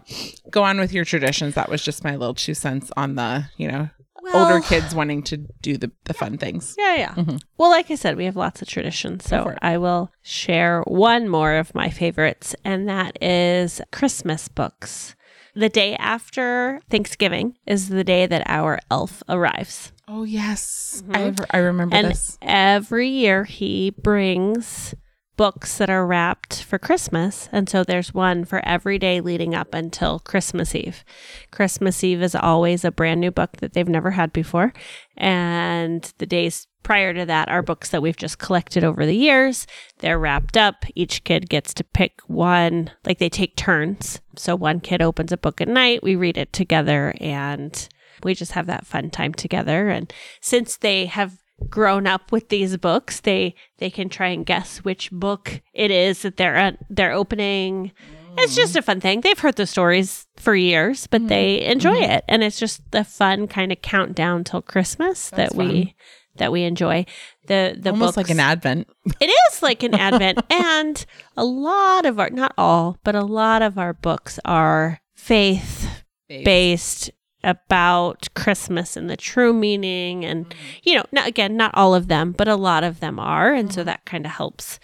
go 0.50 0.62
on 0.62 0.78
with 0.80 0.92
your 0.92 1.04
traditions. 1.04 1.54
That 1.54 1.68
was 1.68 1.82
just 1.84 2.02
my 2.04 2.16
little 2.16 2.34
two 2.34 2.54
cents 2.54 2.90
on 2.96 3.14
the, 3.16 3.44
you 3.58 3.68
know, 3.70 3.90
Well- 4.22 4.46
older 4.52 4.60
kids 4.66 4.94
wanting 4.94 5.22
to 5.24 5.36
do 5.36 5.76
the, 5.76 5.90
the 6.04 6.14
fun 6.14 6.38
things. 6.38 6.74
Yeah, 6.78 6.94
yeah. 6.96 7.14
Mhm. 7.14 7.42
Well, 7.58 7.70
like 7.70 7.90
I 7.90 7.96
said, 7.96 8.16
we 8.16 8.24
have 8.24 8.36
lots 8.36 8.62
of 8.62 8.68
traditions. 8.68 9.26
Go 9.26 9.44
So 9.44 9.48
it. 9.50 9.58
I 9.60 9.76
will 9.78 10.10
share 10.22 10.82
one 10.86 11.28
more 11.28 11.54
of 11.56 11.74
my 11.74 11.90
favorites, 11.90 12.54
and 12.64 12.88
that 12.88 13.22
is 13.22 13.80
Christmas 13.90 14.48
books. 14.48 15.14
The 15.54 15.68
day 15.68 15.96
after 15.96 16.80
Thanksgiving 16.88 17.58
is 17.66 17.90
the 17.90 18.04
day 18.04 18.24
that 18.26 18.42
our 18.46 18.78
elf 18.90 19.22
arrives. 19.28 19.92
Oh, 20.08 20.24
yes. 20.24 21.02
Mhm. 21.06 21.44
I, 21.50 21.56
I 21.58 21.60
remember 21.60 21.94
And 21.96 22.06
this. 22.08 22.38
every 22.40 23.08
year 23.08 23.44
he 23.44 23.90
brings 23.90 24.94
books 25.42 25.78
that 25.78 25.90
are 25.90 26.06
wrapped 26.06 26.62
for 26.62 26.78
Christmas. 26.78 27.48
And 27.50 27.68
so 27.68 27.82
there's 27.82 28.14
one 28.14 28.44
for 28.44 28.64
every 28.64 28.96
day 28.96 29.20
leading 29.20 29.56
up 29.56 29.74
until 29.74 30.20
Christmas 30.20 30.72
Eve. 30.72 31.04
Christmas 31.50 32.04
Eve 32.04 32.22
is 32.22 32.36
always 32.36 32.84
a 32.84 32.92
brand 32.92 33.20
new 33.20 33.32
book 33.32 33.56
that 33.56 33.72
they've 33.72 33.88
never 33.88 34.12
had 34.12 34.32
before. 34.32 34.72
And 35.16 36.12
the 36.18 36.26
days 36.26 36.68
prior 36.84 37.12
to 37.12 37.26
that 37.26 37.48
are 37.48 37.60
books 37.60 37.90
that 37.90 38.02
we've 38.02 38.16
just 38.16 38.38
collected 38.38 38.84
over 38.84 39.04
the 39.04 39.16
years. 39.16 39.66
They're 39.98 40.16
wrapped 40.16 40.56
up. 40.56 40.84
Each 40.94 41.24
kid 41.24 41.48
gets 41.48 41.74
to 41.74 41.82
pick 41.82 42.20
one, 42.28 42.92
like 43.04 43.18
they 43.18 43.28
take 43.28 43.56
turns. 43.56 44.20
So 44.36 44.54
one 44.54 44.78
kid 44.78 45.02
opens 45.02 45.32
a 45.32 45.36
book 45.36 45.60
at 45.60 45.66
night, 45.66 46.04
we 46.04 46.14
read 46.14 46.38
it 46.38 46.52
together, 46.52 47.14
and 47.20 47.88
we 48.22 48.34
just 48.34 48.52
have 48.52 48.66
that 48.66 48.86
fun 48.86 49.10
time 49.10 49.34
together. 49.34 49.88
And 49.88 50.12
since 50.40 50.76
they 50.76 51.06
have 51.06 51.41
grown 51.68 52.06
up 52.06 52.32
with 52.32 52.48
these 52.48 52.76
books, 52.76 53.20
they 53.20 53.54
they 53.78 53.90
can 53.90 54.08
try 54.08 54.28
and 54.28 54.46
guess 54.46 54.78
which 54.78 55.10
book 55.10 55.60
it 55.72 55.90
is 55.90 56.22
that 56.22 56.36
they're 56.36 56.56
uh, 56.56 56.72
they're 56.90 57.12
opening. 57.12 57.92
It's 58.38 58.54
just 58.54 58.76
a 58.76 58.82
fun 58.82 59.00
thing. 59.00 59.20
They've 59.20 59.38
heard 59.38 59.56
the 59.56 59.66
stories 59.66 60.26
for 60.36 60.54
years, 60.54 61.06
but 61.06 61.28
they 61.28 61.62
enjoy 61.64 61.98
it, 61.98 62.24
and 62.28 62.42
it's 62.42 62.58
just 62.58 62.90
the 62.90 63.04
fun 63.04 63.46
kind 63.46 63.70
of 63.70 63.82
countdown 63.82 64.44
till 64.44 64.62
Christmas 64.62 65.28
That's 65.28 65.52
that 65.52 65.58
we 65.58 65.94
that 66.36 66.50
we 66.50 66.62
enjoy. 66.62 67.04
The 67.46 67.76
the 67.78 67.90
Almost 67.90 68.16
like 68.16 68.30
an 68.30 68.40
advent. 68.40 68.88
it 69.20 69.26
is 69.26 69.62
like 69.62 69.82
an 69.82 69.94
advent, 69.94 70.38
and 70.50 71.04
a 71.36 71.44
lot 71.44 72.06
of 72.06 72.18
our 72.18 72.30
not 72.30 72.54
all, 72.56 72.98
but 73.04 73.14
a 73.14 73.24
lot 73.24 73.62
of 73.62 73.78
our 73.78 73.92
books 73.92 74.38
are 74.44 75.00
faith 75.14 76.04
based 76.28 77.10
about 77.44 78.28
Christmas 78.34 78.96
and 78.96 79.08
the 79.10 79.16
true 79.16 79.52
meaning. 79.52 80.24
And, 80.24 80.46
Mm-hmm. 80.48 80.56
you 80.84 80.94
know, 80.96 81.04
not, 81.12 81.26
again, 81.26 81.56
not 81.56 81.72
all 81.74 81.94
of 81.94 82.08
them, 82.08 82.32
but 82.32 82.48
a 82.48 82.56
lot 82.56 82.84
of 82.84 83.00
them 83.00 83.18
are. 83.18 83.52
And 83.52 83.72
so 83.72 83.84
that 83.84 84.04
kind 84.04 84.24
of 84.26 84.32
helps 84.32 84.78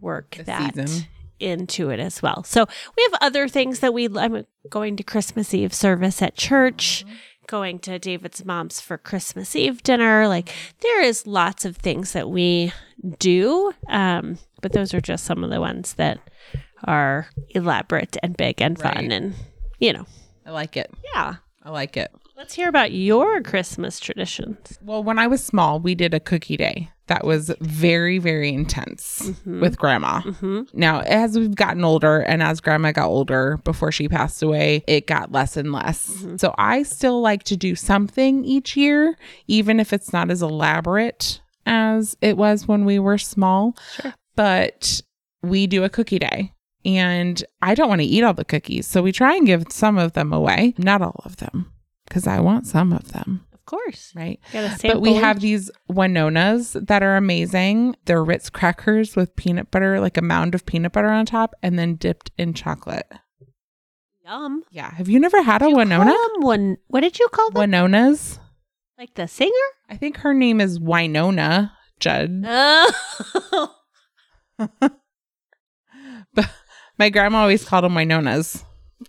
work 0.00 0.36
The 0.36 0.44
that 0.44 0.74
season. 0.76 1.06
into 1.40 1.90
it 1.90 2.00
as 2.00 2.22
well. 2.22 2.44
So 2.44 2.66
we 2.96 3.02
have 3.10 3.18
other 3.22 3.48
things 3.48 3.80
that 3.80 3.92
we, 3.94 4.08
I'm 4.16 4.46
going 4.70 4.96
to 4.96 5.02
Christmas 5.02 5.52
Eve 5.54 5.74
service 5.74 6.22
at 6.22 6.36
church. 6.36 7.04
Going 7.46 7.78
to 7.80 7.98
David's 7.98 8.44
mom's 8.44 8.78
for 8.80 8.98
Christmas 8.98 9.56
Eve 9.56 9.82
dinner. 9.82 10.28
Like, 10.28 10.52
there 10.82 11.00
is 11.02 11.26
lots 11.26 11.64
of 11.64 11.76
things 11.78 12.12
that 12.12 12.28
we 12.28 12.72
do. 13.18 13.72
Um, 13.88 14.38
but 14.60 14.72
those 14.72 14.92
are 14.92 15.00
just 15.00 15.24
some 15.24 15.42
of 15.42 15.48
the 15.48 15.60
ones 15.60 15.94
that 15.94 16.18
are 16.84 17.28
elaborate 17.50 18.18
and 18.22 18.36
big 18.36 18.60
and 18.60 18.78
fun. 18.78 18.94
Right. 18.94 19.12
And, 19.12 19.34
you 19.78 19.94
know, 19.94 20.04
I 20.44 20.50
like 20.50 20.76
it. 20.76 20.90
yeah. 21.14 21.36
I 21.68 21.70
like 21.70 21.98
it. 21.98 22.10
Let's 22.34 22.54
hear 22.54 22.70
about 22.70 22.92
your 22.92 23.42
Christmas 23.42 24.00
traditions. 24.00 24.78
Well, 24.80 25.04
when 25.04 25.18
I 25.18 25.26
was 25.26 25.44
small, 25.44 25.78
we 25.80 25.94
did 25.94 26.14
a 26.14 26.20
cookie 26.20 26.56
day 26.56 26.88
that 27.08 27.26
was 27.26 27.52
very, 27.60 28.18
very 28.18 28.54
intense 28.54 29.32
with 29.44 29.76
grandma. 29.76 30.22
Mm-hmm. 30.22 30.62
Now, 30.72 31.00
as 31.00 31.38
we've 31.38 31.54
gotten 31.54 31.84
older 31.84 32.20
and 32.20 32.42
as 32.42 32.62
grandma 32.62 32.92
got 32.92 33.08
older 33.08 33.58
before 33.64 33.92
she 33.92 34.08
passed 34.08 34.42
away, 34.42 34.82
it 34.86 35.06
got 35.06 35.30
less 35.30 35.58
and 35.58 35.70
less. 35.70 36.08
Mm-hmm. 36.08 36.36
So 36.38 36.54
I 36.56 36.84
still 36.84 37.20
like 37.20 37.42
to 37.44 37.56
do 37.56 37.74
something 37.74 38.46
each 38.46 38.74
year, 38.74 39.18
even 39.46 39.78
if 39.78 39.92
it's 39.92 40.10
not 40.10 40.30
as 40.30 40.40
elaborate 40.40 41.42
as 41.66 42.16
it 42.22 42.38
was 42.38 42.66
when 42.66 42.86
we 42.86 42.98
were 42.98 43.18
small. 43.18 43.76
Sure. 44.00 44.14
But 44.36 45.02
we 45.42 45.66
do 45.66 45.84
a 45.84 45.90
cookie 45.90 46.18
day. 46.18 46.54
And 46.84 47.42
I 47.60 47.74
don't 47.74 47.88
want 47.88 48.00
to 48.00 48.06
eat 48.06 48.22
all 48.22 48.34
the 48.34 48.44
cookies. 48.44 48.86
So 48.86 49.02
we 49.02 49.12
try 49.12 49.34
and 49.34 49.46
give 49.46 49.64
some 49.70 49.98
of 49.98 50.12
them 50.12 50.32
away, 50.32 50.74
not 50.78 51.02
all 51.02 51.20
of 51.24 51.36
them, 51.38 51.72
because 52.06 52.26
I 52.26 52.40
want 52.40 52.66
some 52.66 52.92
of 52.92 53.12
them, 53.12 53.44
Of 53.52 53.66
course. 53.66 54.12
right? 54.14 54.38
But 54.82 55.00
we 55.00 55.14
have 55.14 55.40
these 55.40 55.70
Winonas 55.90 56.86
that 56.86 57.02
are 57.02 57.16
amazing. 57.16 57.96
They're 58.04 58.24
Ritz 58.24 58.48
crackers 58.48 59.16
with 59.16 59.34
peanut 59.36 59.70
butter, 59.70 60.00
like 60.00 60.16
a 60.16 60.22
mound 60.22 60.54
of 60.54 60.64
peanut 60.66 60.92
butter 60.92 61.08
on 61.08 61.26
top, 61.26 61.54
and 61.62 61.78
then 61.78 61.96
dipped 61.96 62.30
in 62.38 62.54
chocolate. 62.54 63.10
Yum. 64.24 64.62
Yeah. 64.70 64.90
Have 64.94 65.08
you 65.08 65.18
never 65.18 65.42
had 65.42 65.62
a 65.62 65.70
Winona? 65.70 66.14
Win- 66.36 66.78
what 66.88 67.00
did 67.00 67.18
you 67.18 67.28
call 67.28 67.50
them? 67.50 67.70
Winonas? 67.72 68.38
like 68.98 69.14
the 69.14 69.28
singer? 69.28 69.52
I 69.88 69.96
think 69.96 70.18
her 70.18 70.34
name 70.34 70.60
is 70.60 70.78
Wynonna 70.78 71.70
Judd. 72.00 72.42
Oh. 72.46 73.74
My 76.98 77.10
grandma 77.10 77.38
always 77.42 77.64
called 77.64 77.84
them 77.84 77.94
Winonas. 77.94 78.64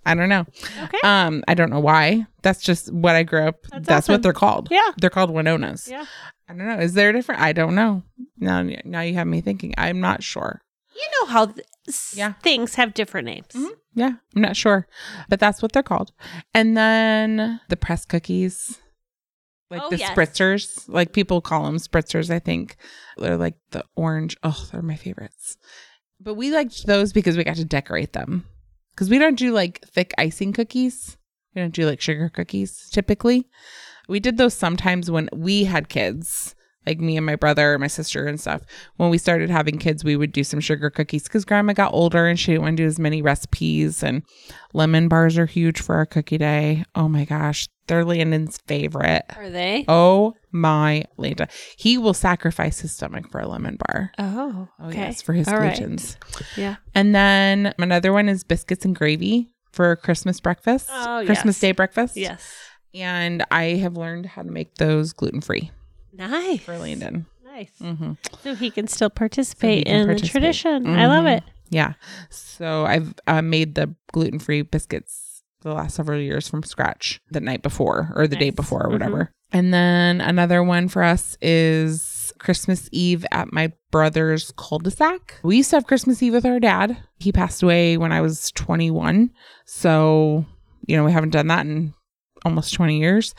I 0.05 0.13
don't 0.13 0.29
know. 0.29 0.45
okay. 0.83 0.99
Um, 1.03 1.43
I 1.47 1.55
don't 1.55 1.71
know 1.71 1.79
why. 1.79 2.27
That's 2.43 2.61
just 2.61 2.91
what 2.93 3.15
I 3.15 3.23
grew 3.23 3.47
up. 3.47 3.55
That's 3.71 3.87
That's, 3.87 4.05
awesome. 4.05 4.13
what 4.13 4.21
they're 4.23 4.33
called. 4.33 4.67
Yeah. 4.69 4.91
They're 4.97 5.09
called 5.09 5.31
Winonas. 5.31 5.89
Yeah. 5.89 6.05
I 6.47 6.53
don't 6.53 6.67
know. 6.67 6.77
Is 6.79 6.93
there 6.93 7.09
a 7.09 7.13
different? 7.13 7.41
I 7.41 7.53
don't 7.53 7.73
know. 7.75 8.03
Now, 8.37 8.61
now 8.85 9.01
you 9.01 9.15
have 9.15 9.27
me 9.27 9.41
thinking. 9.41 9.73
I'm 9.77 9.99
not 9.99 10.21
sure. 10.23 10.61
You 10.95 11.07
know 11.21 11.25
how 11.31 11.45
th- 11.47 11.65
Yeah. 12.13 12.33
things 12.43 12.75
have 12.75 12.93
different 12.93 13.25
names. 13.25 13.47
Mhm. 13.53 13.69
Yeah, 13.95 14.11
I'm 14.35 14.41
not 14.41 14.55
sure, 14.55 14.87
but 15.29 15.39
that's 15.39 15.61
what 15.61 15.71
they're 15.71 15.81
called. 15.83 16.11
And 16.53 16.77
then 16.77 17.59
the 17.69 17.75
press 17.75 18.05
cookies, 18.05 18.77
like 19.71 19.81
Oh, 19.83 19.89
the 19.89 19.97
yes. 19.97 20.11
spritzers, 20.11 20.85
like 20.87 21.11
people 21.13 21.41
call 21.41 21.63
them 21.63 21.77
spritzers. 21.77 22.29
I 22.29 22.39
think 22.39 22.75
they're 23.17 23.37
like 23.37 23.55
the 23.71 23.83
orange. 23.95 24.37
Oh, 24.43 24.67
they're 24.71 24.81
my 24.81 24.95
favorites. 24.95 25.57
But 26.19 26.35
we 26.35 26.51
liked 26.51 26.85
those 26.85 27.13
because 27.13 27.37
we 27.37 27.43
got 27.43 27.55
to 27.55 27.65
decorate 27.65 28.13
them. 28.13 28.45
Because 28.91 29.09
we 29.09 29.19
don't 29.19 29.37
do 29.37 29.53
like 29.53 29.85
thick 29.85 30.13
icing 30.17 30.51
cookies. 30.53 31.17
We 31.55 31.61
don't 31.61 31.73
do 31.73 31.85
like 31.85 32.01
sugar 32.01 32.29
cookies 32.29 32.89
typically. 32.91 33.47
We 34.07 34.19
did 34.19 34.37
those 34.37 34.53
sometimes 34.53 35.09
when 35.09 35.29
we 35.31 35.63
had 35.65 35.87
kids, 35.87 36.55
like 36.85 36.99
me 36.99 37.15
and 37.15 37.25
my 37.25 37.35
brother, 37.35 37.77
my 37.77 37.87
sister, 37.87 38.25
and 38.25 38.39
stuff. 38.39 38.63
When 38.97 39.09
we 39.09 39.17
started 39.17 39.49
having 39.49 39.77
kids, 39.77 40.03
we 40.03 40.15
would 40.15 40.31
do 40.31 40.43
some 40.43 40.59
sugar 40.59 40.89
cookies 40.89 41.23
because 41.23 41.45
grandma 41.45 41.73
got 41.73 41.93
older 41.93 42.27
and 42.27 42.39
she 42.39 42.51
didn't 42.51 42.63
want 42.63 42.77
to 42.77 42.83
do 42.83 42.87
as 42.87 42.99
many 42.99 43.21
recipes. 43.21 44.03
And 44.03 44.23
lemon 44.73 45.07
bars 45.07 45.37
are 45.37 45.45
huge 45.45 45.79
for 45.79 45.95
our 45.95 46.05
cookie 46.05 46.39
day. 46.39 46.83
Oh 46.95 47.07
my 47.07 47.23
gosh, 47.23 47.67
they're 47.89 48.05
Landon's 48.05 48.57
favorite. 48.59 49.25
Are 49.35 49.49
they? 49.49 49.83
Oh 49.89 50.35
my 50.51 51.03
Landon. 51.17 51.47
He 51.75 51.97
will 51.97 52.13
sacrifice 52.13 52.79
his 52.79 52.93
stomach 52.93 53.29
for 53.29 53.41
a 53.41 53.47
lemon 53.47 53.77
bar. 53.87 54.11
Oh, 54.17 54.69
Oh, 54.79 54.89
yes, 54.89 55.21
for 55.21 55.33
his 55.33 55.47
All 55.49 55.57
right. 55.57 56.17
Yeah. 56.55 56.77
And 56.95 57.13
then 57.13 57.73
another 57.77 58.13
one 58.13 58.29
is 58.29 58.43
biscuits 58.45 58.85
and 58.85 58.95
gravy 58.95 59.49
for 59.73 59.95
Christmas 59.97 60.39
breakfast, 60.39 60.87
Oh, 60.91 61.23
Christmas 61.25 61.57
yes. 61.57 61.59
Day 61.61 61.71
breakfast. 61.73 62.15
Yes. 62.15 62.41
And 62.93 63.43
I 63.51 63.63
have 63.83 63.97
learned 63.97 64.25
how 64.25 64.41
to 64.43 64.49
make 64.49 64.75
those 64.75 65.13
gluten 65.13 65.41
free 65.41 65.69
Nice. 66.13 66.61
for 66.61 66.77
Landon. 66.77 67.25
Nice. 67.43 67.71
hmm 67.79 68.13
So 68.43 68.55
he 68.55 68.71
can 68.71 68.87
still 68.87 69.09
participate 69.09 69.85
can 69.85 69.95
in 70.01 70.05
participate. 70.07 70.21
the 70.33 70.39
tradition. 70.39 70.87
I 70.87 71.05
love 71.07 71.25
Mhm. 71.25 71.37
it. 71.37 71.43
Yeah. 71.71 71.93
So 72.29 72.85
I've 72.85 73.13
uh, 73.27 73.41
made 73.43 73.75
the 73.75 73.93
gluten 74.11 74.39
free 74.39 74.61
biscuits 74.63 75.28
the 75.61 75.73
last 75.73 75.95
several 75.95 76.19
years 76.19 76.47
from 76.47 76.63
scratch 76.63 77.19
the 77.31 77.41
night 77.41 77.61
before 77.61 78.11
or 78.15 78.27
the 78.27 78.35
day 78.35 78.49
before 78.49 78.83
or 78.85 78.89
Mhm. 78.89 78.93
whatever. 78.93 79.31
And 79.51 79.73
then 79.73 80.21
another 80.21 80.63
one 80.63 80.87
for 80.87 81.03
us 81.03 81.37
is 81.41 82.31
Christmas 82.39 82.87
Eve 82.91 83.25
at 83.31 83.51
my 83.51 83.73
brother's 83.91 84.53
cul 84.57 84.79
de 84.79 84.91
sac. 84.91 85.39
We 85.43 85.57
used 85.57 85.71
to 85.71 85.75
have 85.77 85.87
Christmas 85.87 86.21
Eve 86.23 86.33
with 86.33 86.45
our 86.45 86.59
dad. 86.59 86.97
He 87.17 87.31
passed 87.31 87.63
away 87.63 87.97
when 87.97 88.11
I 88.11 88.21
was 88.21 88.51
21. 88.51 89.31
So, 89.65 90.45
you 90.85 90.95
know, 90.95 91.03
we 91.03 91.11
haven't 91.11 91.31
done 91.31 91.47
that 91.47 91.65
in 91.65 91.93
almost 92.45 92.73
20 92.73 92.99
years. 92.99 93.33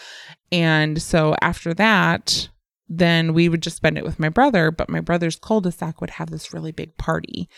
And 0.53 1.00
so 1.00 1.35
after 1.41 1.73
that, 1.75 2.49
then 2.92 3.32
we 3.35 3.49
would 3.49 3.62
just 3.62 3.76
spend 3.76 3.97
it 3.97 4.02
with 4.04 4.18
my 4.18 4.28
brother, 4.28 4.73
but 4.73 4.88
my 4.88 4.99
brother's 4.99 5.37
cul-de-sac 5.37 6.00
would 6.00 6.11
have 6.11 6.28
this 6.30 6.52
really 6.52 6.73
big 6.73 6.97
party 6.99 7.49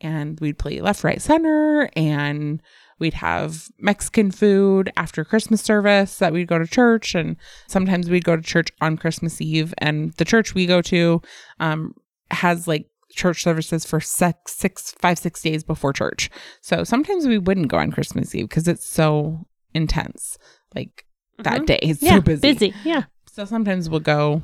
and 0.00 0.40
we'd 0.40 0.58
play 0.58 0.80
left, 0.80 1.04
right, 1.04 1.20
center 1.20 1.90
and 1.94 2.62
we'd 2.98 3.12
have 3.14 3.68
Mexican 3.78 4.30
food 4.30 4.90
after 4.96 5.26
Christmas 5.26 5.60
service 5.60 6.16
that 6.18 6.32
we'd 6.32 6.48
go 6.48 6.58
to 6.58 6.66
church 6.66 7.14
and 7.14 7.36
sometimes 7.66 8.08
we'd 8.08 8.24
go 8.24 8.34
to 8.34 8.42
church 8.42 8.68
on 8.80 8.96
Christmas 8.96 9.40
Eve 9.42 9.74
and 9.76 10.14
the 10.14 10.24
church 10.24 10.54
we 10.54 10.64
go 10.64 10.80
to 10.80 11.20
um, 11.60 11.92
has 12.30 12.66
like 12.66 12.86
church 13.12 13.42
services 13.42 13.84
for 13.84 14.00
six, 14.00 14.54
six, 14.54 14.92
five, 15.00 15.18
six 15.18 15.42
days 15.42 15.62
before 15.62 15.92
church. 15.92 16.30
So 16.62 16.82
sometimes 16.82 17.26
we 17.26 17.36
wouldn't 17.36 17.68
go 17.68 17.76
on 17.76 17.92
Christmas 17.92 18.34
Eve 18.34 18.48
because 18.48 18.66
it's 18.66 18.86
so 18.86 19.46
intense. 19.74 20.38
Like 20.74 21.04
that 21.40 21.60
Mhm. 21.62 21.66
day, 21.66 21.78
it's 21.82 22.02
yeah, 22.02 22.14
so 22.16 22.20
busy. 22.22 22.74
Yeah. 22.84 23.04
So 23.30 23.44
sometimes 23.44 23.88
we'll 23.90 24.00
go 24.00 24.42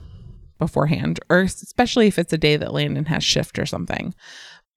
beforehand, 0.64 1.20
or 1.30 1.40
especially 1.40 2.06
if 2.06 2.18
it's 2.18 2.32
a 2.32 2.38
day 2.38 2.56
that 2.56 2.72
Landon 2.72 3.04
has 3.06 3.22
shift 3.24 3.58
or 3.58 3.66
something. 3.66 4.14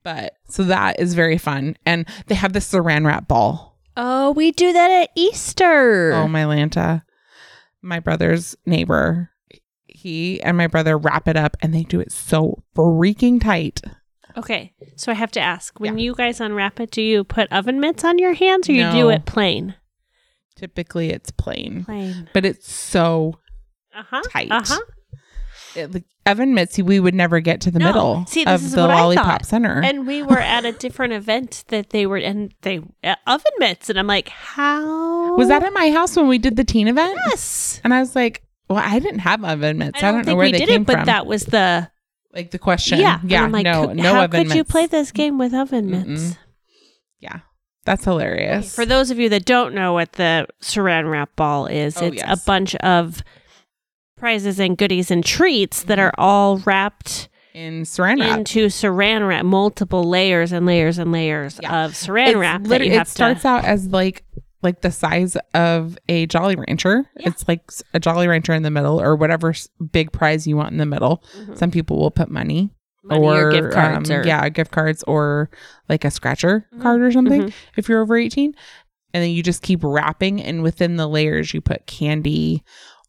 But 0.04 0.34
so 0.48 0.64
that 0.64 1.00
is 1.00 1.14
very 1.14 1.38
fun. 1.38 1.76
And 1.86 2.08
they 2.28 2.36
have 2.36 2.54
the 2.54 2.60
saran 2.60 3.06
wrap 3.06 3.28
ball. 3.28 3.78
Oh, 3.96 4.32
we 4.32 4.52
do 4.52 4.72
that 4.74 4.92
at 4.92 5.10
Easter. 5.16 6.14
Oh, 6.14 6.28
my 6.28 6.44
Lanta. 6.44 7.04
My 7.82 8.00
brother's 8.00 8.56
neighbor, 8.66 9.32
he 9.88 10.42
and 10.42 10.58
my 10.58 10.68
brother 10.68 10.98
wrap 10.98 11.28
it 11.28 11.36
up 11.38 11.58
and 11.62 11.74
they 11.74 11.84
do 11.84 12.00
it 12.00 12.12
so 12.12 12.64
freaking 12.76 13.42
tight. 13.42 13.82
Okay, 14.36 14.74
so 14.96 15.12
I 15.12 15.16
have 15.16 15.32
to 15.32 15.40
ask: 15.40 15.80
when 15.80 15.98
you 15.98 16.14
guys 16.14 16.40
unwrap 16.40 16.80
it, 16.80 16.92
do 16.92 17.02
you 17.02 17.24
put 17.24 17.52
oven 17.52 17.80
mitts 17.80 18.04
on 18.04 18.20
your 18.20 18.34
hands, 18.36 18.70
or 18.70 18.74
you 18.74 18.90
do 18.92 19.10
it 19.10 19.26
plain? 19.26 19.74
Typically 20.56 21.10
it's 21.10 21.32
plain, 21.32 21.86
Plain. 21.86 22.30
but 22.34 22.46
it's 22.46 22.72
so 22.72 23.40
Uh 23.96 24.04
huh. 24.04 24.22
tight. 24.30 24.52
Uh 24.52 24.62
huh. 24.64 24.80
It, 25.78 25.94
like, 25.94 26.04
Evan 26.26 26.54
Mitzi, 26.54 26.82
we 26.82 27.00
would 27.00 27.16
never 27.16 27.40
get 27.40 27.62
to 27.62 27.72
the 27.72 27.80
No. 27.80 27.86
middle 27.86 28.26
See, 28.28 28.46
of 28.46 28.72
the 28.72 28.88
Lollipop. 28.88 29.46
Center. 29.46 29.82
And 29.84 30.06
we 30.08 30.24
were 30.24 30.40
at 30.40 30.66
a 30.66 30.72
different 30.74 31.14
event 31.14 31.64
that 31.70 31.92
they 31.92 32.06
were, 32.06 32.18
and 32.18 32.54
they 32.62 32.82
uh, 33.04 33.16
oven 33.26 33.52
mitts, 33.60 33.90
and 33.90 33.98
I'm 33.98 34.08
like, 34.08 34.30
how 34.30 35.36
was 35.38 35.48
that 35.48 35.64
at 35.64 35.74
my 35.74 35.92
house 35.92 36.16
when 36.18 36.28
we 36.28 36.38
did 36.38 36.56
the 36.58 36.64
teen 36.66 36.88
event? 36.88 37.18
Yes. 37.28 37.80
And 37.84 37.94
I 37.94 38.00
was 38.00 38.16
like, 38.16 38.44
well, 38.70 38.80
I 38.84 39.00
didn't 39.00 39.20
have 39.20 39.44
oven 39.46 39.78
mitts. 39.78 40.04
I 40.04 40.10
I 40.10 40.12
don't, 40.12 40.26
don't, 40.26 40.34
know 40.34 40.36
where 40.36 40.52
they 40.52 40.58
did 40.60 40.68
came 40.68 40.82
it, 40.82 40.86
but 40.88 40.96
from. 40.98 41.06
that 41.06 41.26
was 41.26 41.46
the 41.46 41.90
like 42.34 42.52
the 42.52 42.60
question. 42.60 43.00
yeah. 43.00 43.20
Yeah. 43.24 43.48
Like, 43.48 43.64
no, 43.64 43.94
no 43.94 44.14
how 44.16 44.24
oven 44.26 44.48
could 44.48 44.56
you 44.56 44.64
play 44.66 44.86
this 44.88 45.12
game 45.12 45.38
with 45.38 45.54
oven 45.54 45.90
mitts? 45.90 46.08
Mm-mm. 46.34 46.38
Yeah. 47.20 47.40
That's 47.86 48.04
hilarious. 48.04 48.76
For 48.76 48.86
those 48.86 49.12
of 49.12 49.18
you 49.20 49.30
that 49.30 49.46
don't 49.46 49.74
know 49.74 49.94
what 49.94 50.12
the 50.14 50.46
saran 50.62 51.10
wrap 51.10 51.34
ball 51.38 51.68
is, 51.68 51.96
Oh, 52.02 52.08
it's 52.08 52.18
yes. 52.18 52.42
a 52.42 52.46
bunch 52.46 52.76
of 52.76 53.24
prizes 54.18 54.60
and 54.60 54.78
goodies 54.78 55.10
and 55.12 55.24
treats 55.24 55.84
that 55.84 56.00
are 56.00 56.14
all 56.18 56.58
wrapped 56.60 57.30
in 57.54 57.84
saran 57.84 58.20
wrap. 58.20 58.38
into 58.40 58.68
saran 58.68 59.28
wrap, 59.28 59.46
multiple 59.46 60.04
layers 60.04 60.52
and 60.52 60.66
layers 60.66 60.98
and 60.98 61.12
layers 61.12 61.60
Yeah. 61.62 61.86
of 61.86 61.92
saran 61.94 62.28
It's 62.28 62.36
wrap. 62.38 62.64
That 62.64 62.70
literally- 62.70 62.88
you 62.92 62.96
it 62.96 63.00
have 63.00 63.08
starts 63.08 63.42
to, 63.44 63.48
out 63.48 63.66
as 63.66 63.88
like 63.88 64.24
like 64.64 64.82
the 64.82 64.92
size 64.92 65.38
of 65.54 65.98
a 66.10 66.26
Jolly 66.26 66.56
Rancher. 66.56 67.06
Yeah. 67.20 67.30
It's 67.30 67.48
like 67.48 67.62
s- 67.70 67.84
a 67.94 68.00
Jolly 68.00 68.28
Rancher 68.28 68.54
in 68.54 68.64
the 68.64 68.72
middle, 68.72 69.00
or 69.00 69.16
whatever 69.16 69.52
s- 69.52 69.70
big 69.92 70.12
prize 70.12 70.48
you 70.48 70.58
want 70.58 70.72
in 70.72 70.78
the 70.78 70.86
middle. 70.86 71.24
Mhm. 71.40 71.58
Some 71.58 71.70
people 71.72 72.00
will 72.00 72.10
put 72.12 72.30
money, 72.32 72.72
Money 73.04 73.22
or, 73.26 73.52
gift 73.52 73.72
cards 73.72 74.10
um, 74.10 74.18
or 74.18 74.26
yeah, 74.26 74.50
gift 74.50 74.72
cards 74.72 75.04
or 75.04 75.52
like 75.90 76.04
a 76.04 76.10
scratcher 76.12 76.66
Mhm. 76.76 76.82
card 76.82 77.02
or 77.02 77.12
something 77.12 77.44
Mhm. 77.44 77.54
if 77.78 77.88
you're 77.88 78.02
over 78.02 78.18
18. 78.18 78.54
And 79.14 79.24
then 79.24 79.30
you 79.30 79.44
just 79.44 79.62
keep 79.62 79.82
wrapping 79.84 80.42
and 80.42 80.64
within 80.64 80.96
the 80.98 81.08
layers 81.08 81.54
you 81.54 81.62
put 81.62 81.86
candy 81.86 82.64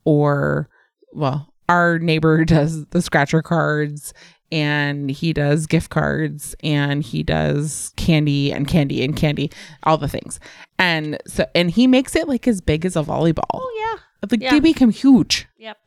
or 0.04 0.68
well, 1.12 1.52
our 1.68 1.98
neighbor 1.98 2.44
does 2.46 2.86
the 2.86 3.02
scratcher 3.02 3.42
cards 3.42 4.12
and 4.50 5.10
he 5.10 5.32
does 5.32 5.66
gift 5.66 5.90
cards 5.90 6.54
and 6.62 7.02
he 7.02 7.22
does 7.22 7.92
candy 7.96 8.50
and 8.50 8.66
candy 8.66 9.04
and 9.04 9.16
candy, 9.16 9.50
all 9.82 9.98
the 9.98 10.08
things. 10.08 10.40
And 10.78 11.18
so 11.26 11.46
and 11.54 11.70
he 11.70 11.86
makes 11.86 12.16
it 12.16 12.28
like 12.28 12.48
as 12.48 12.60
big 12.60 12.86
as 12.86 12.96
a 12.96 13.02
volleyball. 13.02 13.44
Oh 13.52 13.72
yeah. 13.78 14.28
Like 14.30 14.42
yeah. 14.42 14.50
they 14.50 14.60
become 14.60 14.90
huge. 14.90 15.46
Yep. 15.58 15.78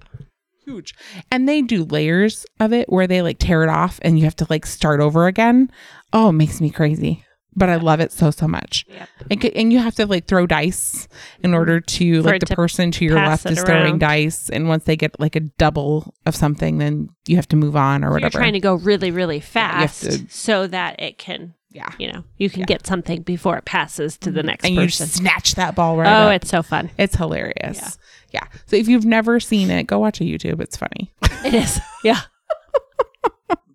huge. 0.65 0.93
And 1.31 1.49
they 1.49 1.61
do 1.61 1.85
layers 1.85 2.45
of 2.59 2.71
it 2.71 2.89
where 2.89 3.07
they 3.07 3.21
like 3.21 3.39
tear 3.39 3.63
it 3.63 3.69
off 3.69 3.99
and 4.03 4.17
you 4.17 4.25
have 4.25 4.35
to 4.37 4.47
like 4.49 4.65
start 4.65 4.99
over 4.99 5.27
again. 5.27 5.71
Oh, 6.13 6.29
it 6.29 6.33
makes 6.33 6.61
me 6.61 6.69
crazy. 6.69 7.25
But 7.53 7.67
I 7.69 7.75
love 7.75 7.99
it 7.99 8.13
so 8.13 8.31
so 8.31 8.47
much. 8.47 8.85
Yep. 8.87 9.09
And, 9.29 9.45
and 9.45 9.73
you 9.73 9.79
have 9.79 9.95
to 9.95 10.05
like 10.05 10.25
throw 10.25 10.47
dice 10.47 11.07
in 11.43 11.53
order 11.53 11.81
to 11.81 12.21
For 12.23 12.29
like 12.29 12.39
the 12.39 12.45
to 12.45 12.55
person 12.55 12.91
to 12.91 13.03
your 13.05 13.15
left 13.15 13.45
is 13.45 13.61
throwing 13.61 13.83
around. 13.91 13.99
dice 13.99 14.49
and 14.49 14.69
once 14.69 14.85
they 14.85 14.95
get 14.95 15.19
like 15.19 15.35
a 15.35 15.41
double 15.41 16.13
of 16.25 16.33
something 16.33 16.77
then 16.77 17.09
you 17.27 17.35
have 17.35 17.49
to 17.49 17.57
move 17.57 17.75
on 17.75 18.05
or 18.05 18.11
whatever. 18.11 18.37
You're 18.37 18.41
trying 18.41 18.53
to 18.53 18.61
go 18.61 18.75
really, 18.75 19.11
really 19.11 19.35
you 19.35 19.41
fast 19.41 20.03
to- 20.03 20.25
so 20.29 20.65
that 20.67 21.01
it 21.01 21.17
can, 21.17 21.53
yeah. 21.71 21.91
you 21.99 22.11
know, 22.11 22.23
you 22.37 22.49
can 22.49 22.61
Yeah. 22.61 22.67
get 22.67 22.87
something 22.87 23.21
before 23.23 23.57
it 23.57 23.65
passes 23.65 24.17
to 24.19 24.31
the 24.31 24.39
mm-hmm. 24.39 24.47
next 24.47 24.65
And 24.65 24.75
you 24.75 24.81
person. 24.83 25.07
snatch 25.07 25.55
that 25.55 25.75
ball 25.75 25.97
right 25.97 26.07
oh, 26.07 26.27
up. 26.29 26.41
it's 26.41 26.49
so 26.49 26.63
fun. 26.63 26.89
It's 26.97 27.15
hilarious. 27.17 27.97
Yeah. 28.31 28.41
Yeah. 28.43 28.47
So 28.67 28.77
if 28.77 28.87
you've 28.87 29.03
never 29.05 29.41
seen 29.41 29.69
it, 29.69 29.87
go 29.87 29.99
watch 29.99 30.21
a 30.21 30.23
YouTube. 30.23 30.61
It's 30.61 30.77
funny. 30.77 31.13
It 31.45 31.53
is. 31.53 31.81
Yeah. 32.05 32.21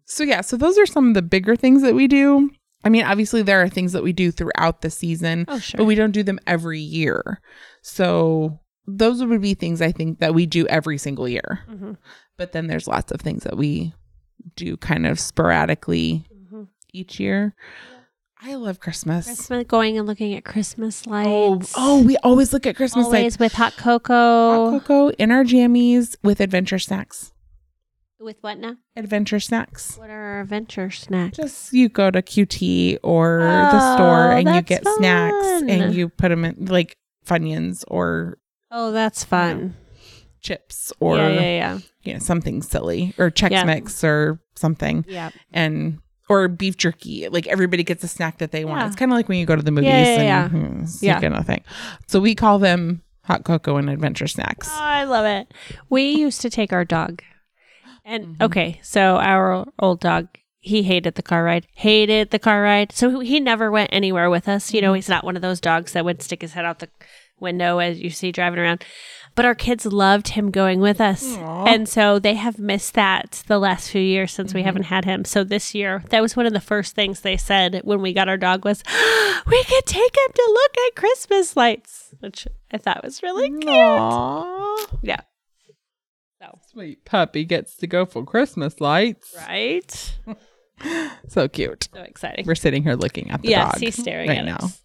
So 0.09 0.23
yeah, 0.23 0.41
so 0.41 0.57
those 0.57 0.79
are 0.79 0.87
some 0.87 1.09
of 1.09 1.15
the 1.15 1.21
bigger 1.21 1.57
things 1.57 1.83
that 1.83 1.95
we 1.95 2.07
do. 2.07 2.51
I 2.87 2.89
mean, 2.89 3.03
obviously 3.05 3.43
there 3.43 3.61
are 3.63 3.69
things 3.69 3.93
that 3.93 4.03
we 4.03 4.13
do 4.13 4.31
throughout 4.31 4.81
the 4.81 4.91
season, 4.91 5.45
Oh, 5.49 5.59
sure. 5.59 5.79
but 5.79 5.85
we 5.85 5.95
don't 5.97 6.13
do 6.13 6.23
them 6.23 6.39
every 6.47 6.81
year. 6.81 7.41
So 7.83 8.61
those 8.87 9.25
would 9.25 9.43
be 9.43 9.55
things 9.55 9.83
I 9.83 9.91
think 9.93 10.21
that 10.21 10.35
we 10.35 10.47
do 10.47 10.67
every 10.69 10.97
single 10.99 11.29
year. 11.29 11.61
Mhm. 11.69 11.97
But 12.37 12.53
then 12.53 12.69
there's 12.69 12.87
lots 12.87 13.11
of 13.13 13.21
things 13.21 13.43
that 13.45 13.57
we 13.57 13.93
do 14.55 14.77
kind 14.77 15.07
of 15.07 15.19
sporadically 15.19 16.25
Mhm. 16.33 16.69
each 16.93 17.19
year. 17.19 17.55
I 18.41 18.55
love 18.55 18.79
Christmas. 18.81 19.27
Christmas, 19.27 19.65
going 19.67 19.99
and 19.99 20.07
looking 20.07 20.35
at 20.35 20.45
Christmas 20.45 21.03
Oh, 21.07 21.11
lights. 21.59 21.73
oh, 21.77 22.03
we 22.05 22.17
always 22.19 22.53
look 22.53 22.67
at 22.67 22.77
Christmas 22.77 23.07
always 23.07 23.23
lights. 23.23 23.39
with 23.39 23.53
hot 23.55 23.77
cocoa. 23.77 24.71
Hot 24.71 24.85
cocoa 24.85 25.09
in 25.19 25.33
our 25.33 25.43
jammies 25.43 26.15
with 26.23 26.41
adventure 26.41 26.79
snacks. 26.79 27.33
With 28.19 28.39
what 28.41 28.59
now? 28.59 28.77
Adventure 28.97 29.39
snacks. 29.41 29.97
What 29.99 30.09
are 30.09 30.21
our 30.37 30.41
adventure 30.41 30.91
snacks? 30.91 31.37
Just 31.37 31.73
you 31.73 31.89
go 31.91 32.11
to 32.11 32.23
QT 32.23 32.99
or 33.03 33.41
the 33.41 33.95
store 33.95 34.33
Oh, 34.33 34.37
and 34.37 34.55
you 34.55 34.63
get 34.63 34.87
snacks 34.87 35.63
and 35.69 35.95
you 35.95 36.09
put 36.09 36.31
them 36.31 36.45
in 36.45 36.65
like 36.67 36.97
Funyuns 37.27 37.85
or 37.89 38.39
Oh, 38.71 38.91
that's 38.91 39.23
fun. 39.23 39.75
chips 40.41 40.93
or 40.99 41.19
yeah, 41.19 41.41
yeah, 41.41 41.79
you 42.05 42.13
know 42.15 42.19
something 42.19 42.63
silly 42.63 43.13
or 43.19 43.31
Chex 43.31 43.51
Yeah. 43.51 43.65
Mix 43.65 44.03
or 44.03 44.41
something 44.55 45.05
yeah. 45.09 45.31
and 45.53 45.99
or 46.29 46.49
beef 46.49 46.77
jerky. 46.79 47.29
Like 47.29 47.47
everybody 47.49 47.85
gets 47.85 48.03
a 48.03 48.09
snack 48.09 48.39
that 48.39 48.51
they 48.51 48.65
want. 48.65 48.81
Yeah. 48.81 48.87
It's 48.87 48.97
kind 48.97 49.13
of 49.13 49.17
like 49.17 49.29
when 49.29 49.39
you 49.39 49.47
go 49.47 49.57
to 49.57 49.63
the 49.63 49.71
movies 49.71 49.91
Yeah, 49.91 50.23
yeah, 50.23 50.45
and 50.47 50.89
hmm, 50.89 51.05
Yeah. 51.05 51.21
kind 51.21 51.35
of 51.35 51.45
thing. 51.47 51.63
So 52.07 52.19
we 52.19 52.35
call 52.35 52.59
them 52.59 53.03
hot 53.25 53.45
cocoa 53.45 53.77
and 53.77 53.91
adventure 53.91 54.27
snacks. 54.27 54.69
Oh, 54.71 54.79
I 54.81 55.05
love 55.05 55.27
it. 55.27 55.53
We 55.91 56.13
used 56.13 56.41
to 56.41 56.49
take 56.51 56.73
our 56.73 56.85
dog. 56.85 57.23
And 58.07 58.39
Mhm. 58.39 58.43
okay, 58.45 58.81
so 58.83 59.17
our 59.17 59.67
old 59.81 59.99
dog, 60.01 60.29
he 60.61 60.85
hated 60.85 61.17
the 61.17 61.23
car 61.23 61.43
ride. 61.45 61.67
Hated 61.75 62.31
the 62.31 62.39
car 62.39 62.63
ride. 62.63 62.93
So 62.93 63.19
he 63.21 63.41
never 63.41 63.71
went 63.71 63.91
anywhere 63.93 64.31
with 64.31 64.49
us. 64.49 64.73
You 64.73 64.81
know, 64.81 64.93
he's 64.95 65.09
not 65.09 65.25
one 65.25 65.35
of 65.37 65.43
those 65.43 65.61
dogs 65.61 65.93
that 65.93 66.05
would 66.05 66.23
stick 66.23 66.41
his 66.43 66.53
head 66.53 66.65
out 66.65 66.79
the 66.79 66.89
window 67.41 67.79
as 67.79 68.01
you 68.01 68.09
see 68.11 68.31
driving 68.33 68.59
around. 68.61 68.85
But 69.35 69.45
our 69.45 69.55
kids 69.55 69.85
loved 69.85 70.29
him 70.29 70.51
going 70.51 70.81
with 70.81 71.01
us. 71.01 71.37
Aw. 71.37 71.65
And 71.67 71.87
so 71.89 72.19
they 72.19 72.35
have 72.35 72.59
missed 72.59 72.95
that 72.95 73.43
the 73.49 73.59
last 73.59 73.91
few 73.91 74.01
years 74.01 74.33
since 74.33 74.55
we 74.55 74.63
Mhm. 74.63 74.65
haven't 74.65 74.83
had 74.85 75.05
him. 75.05 75.25
So 75.27 75.45
this 75.45 75.75
year, 75.75 76.03
that 76.09 76.23
was 76.23 76.37
one 76.37 76.47
of 76.47 76.55
the 76.55 76.61
first 76.61 76.95
things 76.95 77.21
they 77.21 77.37
said 77.37 77.81
when 77.85 78.01
we 78.01 78.15
got 78.15 78.29
our 78.31 78.39
dog 78.39 78.65
was, 78.65 78.83
we 79.47 79.63
could 79.65 79.85
take 79.85 80.17
him 80.17 80.33
to 80.33 80.51
look 80.55 80.77
at 80.87 80.95
Christmas 80.97 81.55
lights, 81.57 82.15
which 82.21 82.47
I 82.73 82.79
thought 82.79 83.05
was 83.05 83.23
really 83.23 83.51
cute. 83.51 83.65
Aww. 83.67 84.99
Yeah. 85.03 85.21
So, 86.47 86.59
Sweet 86.73 87.05
puppy 87.05 87.45
gets 87.45 87.77
to 87.77 87.87
go 87.87 88.05
for 88.07 88.25
Christmas 88.25 88.81
lights. 88.81 89.35
right? 89.49 90.19
So 91.29 91.49
cute. 91.49 91.89
So 91.95 92.03
exciting. 92.03 92.45
We're 92.47 92.55
sitting 92.55 92.83
here 92.83 92.97
looking 92.97 93.31
at 93.31 93.41
the 93.41 93.49
yes, 93.49 93.73
dog. 93.73 93.81
he's 93.81 93.97
staring 93.97 94.29
right 94.29 94.41
at 94.41 94.45
now. 94.45 94.57
us. 94.57 94.83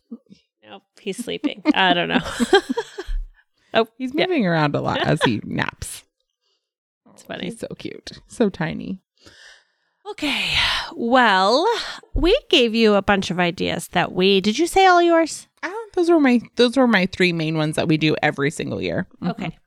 Nope, 0.63 0.83
he's 1.01 1.17
sleeping. 1.17 1.61
I 1.73 1.93
don't 1.93 2.07
know. 2.07 2.21
oh, 3.73 3.87
He's 3.97 4.13
yeah. 4.13 4.25
moving 4.25 4.47
around 4.47 4.73
a 4.73 4.79
lot 4.79 5.05
as 5.05 5.21
he 5.23 5.41
naps. 5.43 6.03
It's 7.11 7.23
funny. 7.23 7.43
He's 7.49 7.59
so 7.59 7.67
cute. 7.77 8.13
So 8.27 8.49
tiny. 8.49 9.01
Okay. 10.11 10.49
Well, 10.95 11.67
we 12.13 12.39
gave 12.49 12.73
you 12.73 12.93
a 12.93 13.01
bunch 13.01 13.29
of 13.29 13.37
ideas 13.37 13.89
that 13.89 14.13
we 14.13 14.39
did 14.39 14.57
you 14.57 14.67
say 14.67 14.85
all 14.85 15.01
yours? 15.01 15.49
Ah, 15.61 15.73
those 15.93 16.09
were 16.09 16.21
my 16.21 16.39
those 16.55 16.77
were 16.77 16.87
my 16.87 17.05
three 17.07 17.33
main 17.33 17.57
ones 17.57 17.75
that 17.75 17.89
we 17.89 17.97
do 17.97 18.15
every 18.23 18.49
single 18.49 18.81
year. 18.81 19.07
Mhm. 19.21 19.31
Okay. 19.31 19.57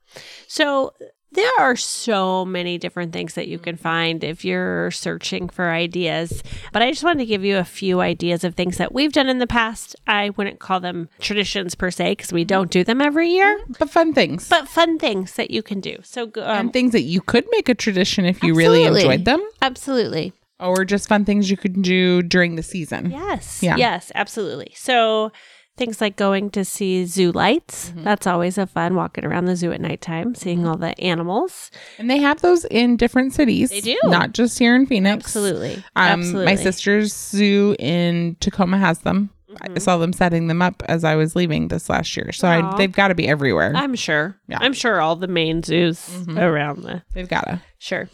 So 0.47 0.91
there 1.35 1.51
are 1.59 1.75
so 1.75 2.45
many 2.45 2.77
different 2.77 3.13
things 3.13 3.35
that 3.35 3.47
you 3.47 3.59
can 3.59 3.75
find 3.77 4.23
if 4.23 4.43
you're 4.43 4.89
searching 4.91 5.49
for 5.49 5.69
ideas. 5.69 6.41
But 6.73 6.81
I 6.81 6.89
just 6.91 7.03
wanted 7.03 7.19
to 7.19 7.25
give 7.25 7.43
you 7.43 7.57
a 7.57 7.63
few 7.63 8.01
ideas 8.01 8.43
of 8.43 8.55
things 8.55 8.77
that 8.77 8.93
we've 8.93 9.11
done 9.13 9.29
in 9.29 9.39
the 9.39 9.47
past. 9.47 9.95
I 10.07 10.31
wouldn't 10.31 10.59
call 10.59 10.79
them 10.79 11.09
traditions 11.19 11.75
per 11.75 11.91
se 11.91 12.13
because 12.13 12.33
we 12.33 12.43
don't 12.45 12.71
do 12.71 12.83
them 12.83 13.01
every 13.01 13.29
year, 13.29 13.59
But 13.79 13.89
fun 13.89 14.13
things. 14.13 14.49
but 14.49 14.67
fun 14.67 14.97
things 14.97 15.33
that 15.35 15.51
you 15.51 15.61
can 15.61 15.79
do. 15.79 15.97
So, 16.03 16.23
um, 16.37 16.57
and 16.57 16.73
things 16.73 16.91
that 16.93 17.01
you 17.03 17.21
could 17.21 17.45
make 17.51 17.69
a 17.69 17.75
tradition 17.75 18.25
if 18.25 18.41
you 18.43 18.55
really 18.55 18.83
enjoyed 18.83 19.25
them. 19.25 19.41
absolutely. 19.61 20.33
Or 20.57 20.85
just 20.85 21.09
fun 21.09 21.25
things 21.25 21.51
you 21.51 21.57
could 21.57 21.81
do 21.81 22.21
during 22.21 22.55
the 22.55 22.63
season. 22.63 23.11
Yes. 23.11 23.61
Yeah. 23.61 23.75
Yes, 23.75 24.09
absolutely. 24.15 24.71
So 24.73 25.33
things 25.77 25.99
like 25.99 26.15
going 26.15 26.49
to 26.51 26.63
see 26.63 27.05
zoo 27.05 27.31
lights. 27.31 27.91
Mhm. 27.95 28.03
That's 28.03 28.25
always 28.27 28.57
a 28.57 28.65
fun 28.65 28.95
walking 28.95 29.25
around 29.25 29.45
the 29.45 29.55
zoo 29.55 29.71
at 29.71 29.81
nighttime, 29.81 30.33
seeing 30.35 30.61
Mhm. 30.63 30.67
all 30.69 30.77
the 30.77 30.97
animals. 31.01 31.69
And 31.99 32.09
they 32.09 32.17
have 32.19 32.41
those 32.41 32.63
in 32.65 32.95
different 32.97 33.33
cities. 33.33 33.69
They 33.71 33.81
do. 33.81 33.97
Not 34.05 34.33
just 34.33 34.57
here 34.57 34.75
in 34.75 34.85
Phoenix. 34.85 35.25
Absolutely. 35.25 35.75
Um, 35.95 36.19
absolutely. 36.21 36.45
my 36.45 36.55
sister's 36.55 37.13
zoo 37.13 37.75
in 37.79 38.37
Tacoma 38.39 38.77
has 38.77 38.99
them. 38.99 39.31
I 39.61 39.79
saw 39.79 39.97
them 39.97 40.11
setting 40.11 40.47
them 40.47 40.61
up 40.61 40.83
as 40.87 41.05
I 41.05 41.15
was 41.15 41.33
leaving 41.35 41.69
this 41.69 41.89
last 41.89 42.17
year. 42.17 42.31
So 42.33 42.45
I, 42.47 42.75
they've 42.77 42.91
got 42.91 43.07
to 43.07 43.15
be 43.15 43.25
everywhere. 43.27 43.71
I'm 43.73 43.95
sure. 43.95 44.35
Yeah. 44.49 44.57
I'm 44.59 44.73
sure 44.73 44.99
all 44.99 45.15
the 45.15 45.27
main 45.29 45.63
zoos 45.63 45.99
Mhm. 46.09 46.37
around 46.41 46.83
the 46.83 47.03
they've 47.13 47.29
got 47.29 47.45
to. 47.47 47.61
Sure. 47.79 48.09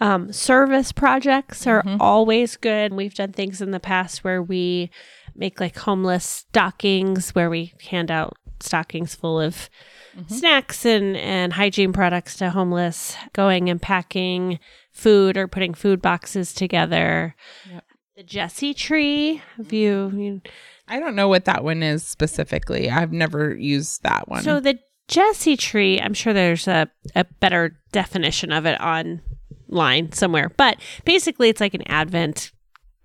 Um, 0.00 0.30
service 0.32 0.92
projects 0.92 1.66
are 1.66 1.82
Mhm. 1.84 1.96
always 2.00 2.56
good. 2.56 2.92
We've 2.92 3.14
done 3.14 3.32
things 3.32 3.62
in 3.62 3.70
the 3.70 3.80
past 3.80 4.24
where 4.24 4.42
we 4.42 4.90
make 5.36 5.60
like 5.60 5.76
homeless 5.78 6.24
stockings, 6.24 7.30
where 7.34 7.50
we 7.50 7.72
hand 7.90 8.10
out 8.10 8.36
stockings 8.60 9.14
full 9.14 9.40
of 9.40 9.68
Mhm. 10.16 10.30
snacks 10.30 10.84
and, 10.86 11.16
and 11.16 11.54
hygiene 11.54 11.92
products 11.92 12.36
to 12.36 12.50
homeless, 12.50 13.16
going 13.32 13.68
and 13.68 13.82
packing 13.82 14.60
food 14.92 15.36
or 15.36 15.48
putting 15.48 15.74
food 15.74 16.00
boxes 16.00 16.52
together. 16.54 17.34
Yep. 17.68 17.84
The 18.16 18.22
Jesse 18.22 18.74
tree, 18.74 19.42
have 19.56 19.72
you, 19.72 20.12
you 20.14 20.40
I 20.86 21.00
don't 21.00 21.16
know 21.16 21.26
what 21.26 21.46
that 21.46 21.64
one 21.64 21.82
is 21.82 22.04
specifically. 22.04 22.88
I've 22.88 23.12
never 23.12 23.56
used 23.56 24.04
that 24.04 24.28
one. 24.28 24.44
So 24.44 24.60
the 24.60 24.78
Jesse 25.08 25.56
tree, 25.56 26.00
I'm 26.00 26.14
sure 26.14 26.32
there's 26.32 26.68
a, 26.68 26.88
a 27.16 27.24
better 27.40 27.76
definition 27.90 28.52
of 28.52 28.66
it 28.66 28.80
online 28.80 30.12
somewhere. 30.12 30.50
But 30.56 30.78
basically 31.04 31.48
it's 31.48 31.60
like 31.60 31.74
an 31.74 31.82
Advent 31.88 32.52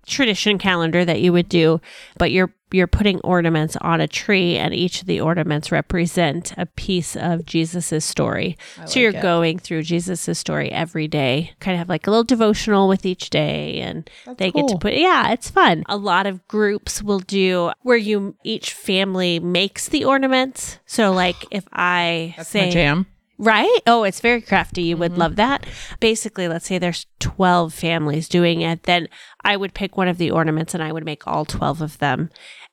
tradition 0.06 0.58
calendar 0.58 1.04
that 1.04 1.20
you 1.20 1.32
would 1.32 1.48
do, 1.48 1.80
but 2.18 2.30
you're 2.30 2.52
you're 2.72 2.86
putting 2.86 3.18
ornaments 3.22 3.76
on 3.80 4.00
a 4.00 4.06
tree 4.06 4.56
and 4.56 4.72
each 4.72 5.00
of 5.00 5.08
the 5.08 5.20
ornaments 5.20 5.72
represent 5.72 6.52
a 6.56 6.66
piece 6.66 7.16
of 7.16 7.44
Jesus's 7.44 8.04
story. 8.04 8.56
I 8.78 8.84
so 8.84 8.90
like 8.90 8.96
you're 8.96 9.10
it. 9.10 9.22
going 9.22 9.58
through 9.58 9.82
Jesus's 9.82 10.38
story 10.38 10.70
every 10.70 11.08
day. 11.08 11.52
Kind 11.58 11.74
of 11.74 11.78
have 11.80 11.88
like 11.88 12.06
a 12.06 12.10
little 12.10 12.22
devotional 12.22 12.86
with 12.86 13.04
each 13.04 13.28
day 13.30 13.80
and 13.80 14.08
That's 14.24 14.38
they 14.38 14.52
get 14.52 14.68
to 14.68 14.78
put 14.78 14.94
yeah 14.94 15.32
it's 15.32 15.50
fun 15.50 15.84
a 15.88 15.96
lot 15.96 16.26
of 16.26 16.46
groups 16.48 17.02
will 17.02 17.18
do 17.18 17.72
where 17.82 17.96
you 17.96 18.36
each 18.44 18.72
family 18.72 19.40
makes 19.40 19.88
the 19.88 20.04
ornaments 20.04 20.78
so 20.86 21.12
like 21.12 21.36
if 21.50 21.66
i 21.72 22.34
That's 22.36 22.48
say 22.50 22.66
my 22.66 22.70
jam. 22.70 23.06
Right 23.42 23.78
oh 23.86 24.04
it's 24.04 24.20
very 24.20 24.40
crafty 24.42 24.82
you 24.82 24.96
would 24.96 25.12
Mhm. 25.12 25.18
love 25.18 25.36
that 25.36 25.64
basically 25.98 26.46
let's 26.46 26.66
say 26.66 26.78
there's 26.78 27.06
12 27.20 27.72
families 27.72 28.28
doing 28.28 28.60
it 28.60 28.82
then 28.84 29.08
i 29.44 29.56
would 29.56 29.72
pick 29.74 29.96
one 29.96 30.08
of 30.08 30.18
the 30.18 30.30
ornaments 30.30 30.74
and 30.74 30.82
i 30.82 30.92
would 30.92 31.04
make 31.04 31.26
all 31.26 31.44
12 31.44 31.80
of 31.80 31.98
them 31.98 32.28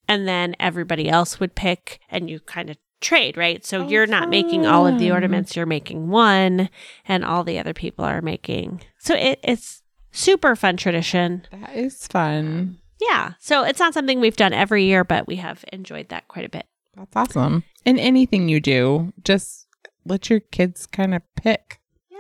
and 0.07 0.27
then 0.27 0.55
everybody 0.59 1.07
else 1.09 1.39
would 1.39 1.55
pick 1.55 1.99
and 2.09 2.29
you 2.29 2.39
kind 2.41 2.69
of 2.69 2.77
trade 2.99 3.37
right 3.37 3.65
so 3.65 3.81
Oh, 3.83 3.87
you're 3.87 4.07
not 4.07 4.29
making 4.29 4.65
all 4.65 4.85
of 4.87 4.99
the 4.99 5.11
ornaments 5.11 5.55
you're 5.55 5.65
making 5.65 6.09
one 6.09 6.69
and 7.07 7.23
all 7.23 7.43
the 7.43 7.59
other 7.59 7.73
people 7.73 8.03
are 8.03 8.21
making 8.21 8.81
so 8.97 9.13
it, 9.15 9.39
it's 9.43 9.83
super 10.11 10.55
fun 10.55 10.77
tradition 10.77 11.45
That 11.51 11.75
is 11.75 12.07
fun. 12.07 12.79
yeah. 12.99 13.33
So 13.39 13.63
it's 13.63 13.79
not 13.79 13.93
something 13.93 14.19
we've 14.19 14.35
done 14.35 14.51
every 14.53 14.85
year, 14.85 15.03
but 15.03 15.27
we 15.27 15.35
have 15.35 15.63
enjoyed 15.71 16.09
that 16.09 16.27
quite 16.27 16.45
a 16.45 16.49
bit. 16.49 16.65
That's 16.95 17.15
awesome. 17.15 17.63
And 17.85 17.99
anything 17.99 18.49
you 18.49 18.59
do, 18.59 19.13
just 19.23 19.66
let 20.07 20.29
your 20.29 20.39
kids 20.39 20.85
kind 20.85 21.13
of 21.13 21.21
pick. 21.35 21.79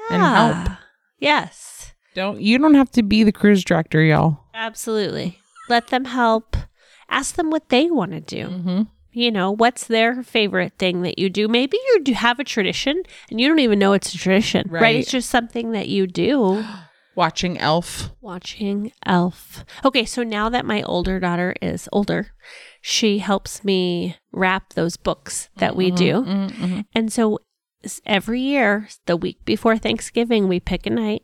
And 0.09 0.21
help. 0.21 0.77
Yes. 1.19 1.93
Don't 2.15 2.41
you 2.41 2.57
don't 2.57 2.75
have 2.75 2.91
to 2.91 3.03
be 3.03 3.23
the 3.23 3.31
cruise 3.31 3.63
director, 3.63 4.01
y'all. 4.01 4.39
Absolutely. 4.53 5.39
Let 5.69 5.87
them 5.87 6.05
help. 6.05 6.55
Ask 7.09 7.35
them 7.35 7.49
what 7.49 7.69
they 7.69 7.91
want 7.91 8.11
to 8.11 8.21
do. 8.21 8.47
Mm-hmm. 8.47 8.81
You 9.11 9.31
know, 9.31 9.51
what's 9.51 9.87
their 9.87 10.23
favorite 10.23 10.73
thing 10.77 11.01
that 11.01 11.19
you 11.19 11.29
do? 11.29 11.47
Maybe 11.47 11.77
you 11.77 12.03
do 12.03 12.13
have 12.13 12.39
a 12.39 12.43
tradition 12.43 13.01
and 13.29 13.41
you 13.41 13.47
don't 13.47 13.59
even 13.59 13.79
know 13.79 13.93
it's 13.93 14.13
a 14.13 14.17
tradition, 14.17 14.67
right? 14.69 14.81
Right. 14.81 14.95
It's 14.97 15.11
just 15.11 15.29
something 15.29 15.71
that 15.71 15.89
you 15.89 16.07
do. 16.07 16.63
Watching 17.15 17.57
Elf. 17.57 18.11
Watching 18.21 18.91
Elf. 19.03 19.65
Okay, 19.83 20.05
so 20.05 20.21
now 20.21 20.49
that 20.49 20.67
my 20.67 20.83
older 20.83 21.19
daughter 21.19 21.55
is 21.63 21.89
older, 21.91 22.27
she 22.79 23.17
helps 23.17 23.63
me 23.63 24.17
wrap 24.31 24.73
those 24.73 24.97
books 24.97 25.49
that 25.57 25.75
we 25.75 25.89
do. 25.89 26.23
Mm-hmm. 26.23 26.81
And 26.93 27.11
so 27.11 27.39
every 28.05 28.41
year, 28.41 28.87
the 29.05 29.15
week 29.17 29.43
before 29.45 29.77
Thanksgiving, 29.77 30.47
we 30.47 30.59
pick 30.59 30.85
a 30.85 30.89
night, 30.89 31.23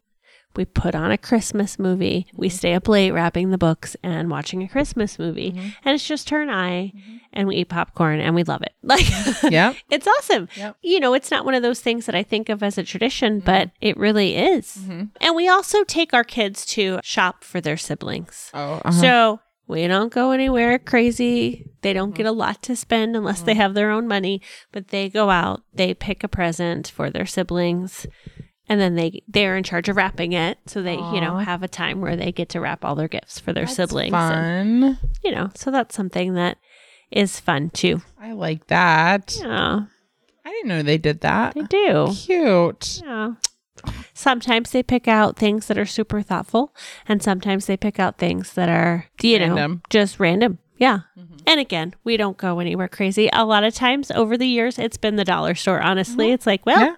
we 0.56 0.65
put 0.65 0.93
on 0.93 1.10
a 1.12 1.17
Christmas 1.17 1.80
movie, 1.80 2.28
we 2.36 2.47
stay 2.49 2.73
up 2.76 2.88
late 2.88 3.12
wrapping 3.12 3.49
the 3.49 3.58
books 3.58 3.95
and 4.04 4.30
watching 4.30 4.62
a 4.62 4.67
Christmas 4.67 5.17
movie. 5.17 5.52
Mhm. 5.52 5.73
And 5.84 5.95
it's 5.95 6.08
just 6.08 6.30
her 6.30 6.41
and 6.43 6.52
I, 6.52 6.93
and 7.34 7.47
we 7.47 7.56
eat 7.56 7.69
popcorn 7.69 8.19
and 8.19 8.36
we 8.36 8.43
love 8.43 8.62
it. 8.62 8.73
Like, 8.84 9.06
yeah, 9.52 9.73
it's 9.89 10.06
awesome. 10.08 10.47
Yep. 10.56 10.78
You 10.84 10.99
know, 10.99 11.13
it's 11.15 11.32
not 11.32 11.45
one 11.45 11.56
of 11.56 11.63
those 11.63 11.80
things 11.80 12.06
that 12.06 12.13
I 12.15 12.21
think 12.21 12.49
of 12.49 12.62
as 12.62 12.78
a 12.78 12.84
tradition, 12.84 13.39
but 13.39 13.71
it 13.82 13.97
really 13.97 14.36
is. 14.36 14.78
Mhm. 14.78 15.10
And 15.19 15.36
we 15.36 15.47
also 15.49 15.84
take 15.84 16.13
our 16.13 16.23
kids 16.23 16.65
to 16.67 16.99
shop 17.04 17.43
for 17.43 17.60
their 17.60 17.78
siblings. 17.78 18.52
Oh, 18.54 18.82
uh-huh. 18.86 18.91
So 18.91 19.39
we 19.67 19.88
don't 19.88 20.13
go 20.13 20.32
anywhere 20.32 20.78
crazy. 20.78 21.65
They 21.83 21.93
don't 21.93 22.15
get 22.15 22.25
a 22.25 22.29
mm-hmm. 22.29 22.39
lot 22.39 22.63
to 22.63 22.75
spend 22.75 23.15
unless 23.15 23.41
they 23.41 23.51
mm-hmm. 23.51 23.61
have 23.61 23.73
their 23.73 23.91
own 23.91 24.07
money, 24.07 24.41
but 24.71 24.87
they 24.87 25.09
go 25.09 25.29
out, 25.29 25.61
they 25.73 25.93
pick 25.93 26.23
a 26.23 26.27
present 26.27 26.87
for 26.87 27.09
their 27.09 27.25
siblings, 27.25 28.07
and 28.67 28.79
then 28.79 28.95
they 28.95 29.21
they're 29.27 29.57
in 29.57 29.63
charge 29.63 29.89
of 29.89 29.97
wrapping 29.97 30.33
it. 30.33 30.57
So 30.65 30.81
they, 30.81 30.95
you 30.95 31.21
know, 31.21 31.35
Aw. 31.35 31.39
have 31.39 31.61
a 31.61 31.67
time 31.67 32.01
where 32.01 32.15
they 32.15 32.31
get 32.31 32.49
to 32.49 32.61
wrap 32.61 32.83
all 32.83 32.95
their 32.95 33.07
gifts 33.07 33.39
for 33.39 33.53
their 33.53 33.65
That's 33.65 33.75
siblings. 33.75 34.13
And, 34.13 34.97
Fun. 34.97 35.09
you 35.23 35.31
know, 35.31 35.51
so 35.55 35.69
that's 35.69 35.95
something 35.95 36.33
that 36.33 36.57
is 37.11 37.39
fun 37.39 37.69
too. 37.69 38.01
I 38.19 38.31
like 38.31 38.67
that. 38.67 39.35
Yeah, 39.39 39.81
I 40.45 40.49
didn't 40.49 40.69
know 40.69 40.81
they 40.81 40.97
did 40.97 41.21
that. 41.21 41.53
they 41.53 41.63
do. 41.63 42.13
Cute. 42.15 43.01
Yeah. 43.03 43.33
Sometimes 44.13 44.71
they 44.71 44.83
pick 44.83 45.07
out 45.07 45.35
things 45.35 45.67
that 45.67 45.77
are 45.77 45.85
super 45.85 46.21
thoughtful, 46.21 46.73
and 47.07 47.21
sometimes 47.21 47.65
they 47.65 47.75
pick 47.75 47.99
out 47.99 48.17
things 48.17 48.53
that 48.53 48.69
are, 48.69 49.07
you 49.21 49.39
know, 49.39 49.47
Random. 49.47 49.81
just 49.89 50.19
random. 50.19 50.59
Yeah. 50.77 50.99
Mm-hmm. 51.17 51.32
And 51.47 51.60
again, 51.60 51.93
we 52.03 52.17
don't 52.17 52.38
go 52.38 52.60
anywhere 52.60 52.88
crazy. 52.88 53.29
A 53.34 53.45
lot 53.45 53.63
of 53.63 53.73
times 53.73 54.12
over 54.12 54.38
the 54.38 54.47
years, 54.47 54.77
it's 54.79 54.97
been 54.97 55.15
the 55.15 55.25
dollar 55.25 55.56
store. 55.56 55.82
Honestly, 55.82 56.32
it's 56.32 56.45
like, 56.47 56.65
well, 56.65 56.79
Yeah. 56.79 56.95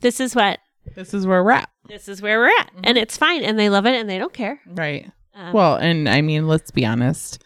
this 0.00 0.20
is 0.20 0.34
what, 0.34 0.58
This 0.96 1.14
is 1.14 1.26
where 1.26 1.42
we're 1.44 1.52
at. 1.52 1.68
this 1.88 2.08
is 2.08 2.20
where 2.22 2.38
we're 2.38 2.48
at. 2.60 2.70
And 2.84 2.96
it's 2.98 3.16
fine. 3.16 3.42
And 3.44 3.58
they 3.58 3.68
love 3.70 3.86
it 3.86 3.94
and 3.94 4.08
they 4.08 4.18
don't 4.18 4.32
care. 4.32 4.60
Right. 4.66 5.10
Um, 5.34 5.52
Well, 5.52 5.76
and 5.76 6.08
I 6.08 6.20
mean, 6.22 6.46
let's 6.48 6.70
be 6.70 6.84
honest. 6.86 7.42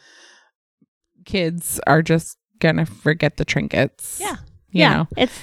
Kids 1.25 1.81
are 1.87 2.03
just 2.03 2.39
gonna 2.61 2.87
forget 2.87 3.37
the 3.37 3.45
trinkets. 3.45 4.19
Yeah. 4.21 4.37
You 4.71 4.81
yeah. 4.81 4.97
know. 4.97 5.09
It's, 5.17 5.39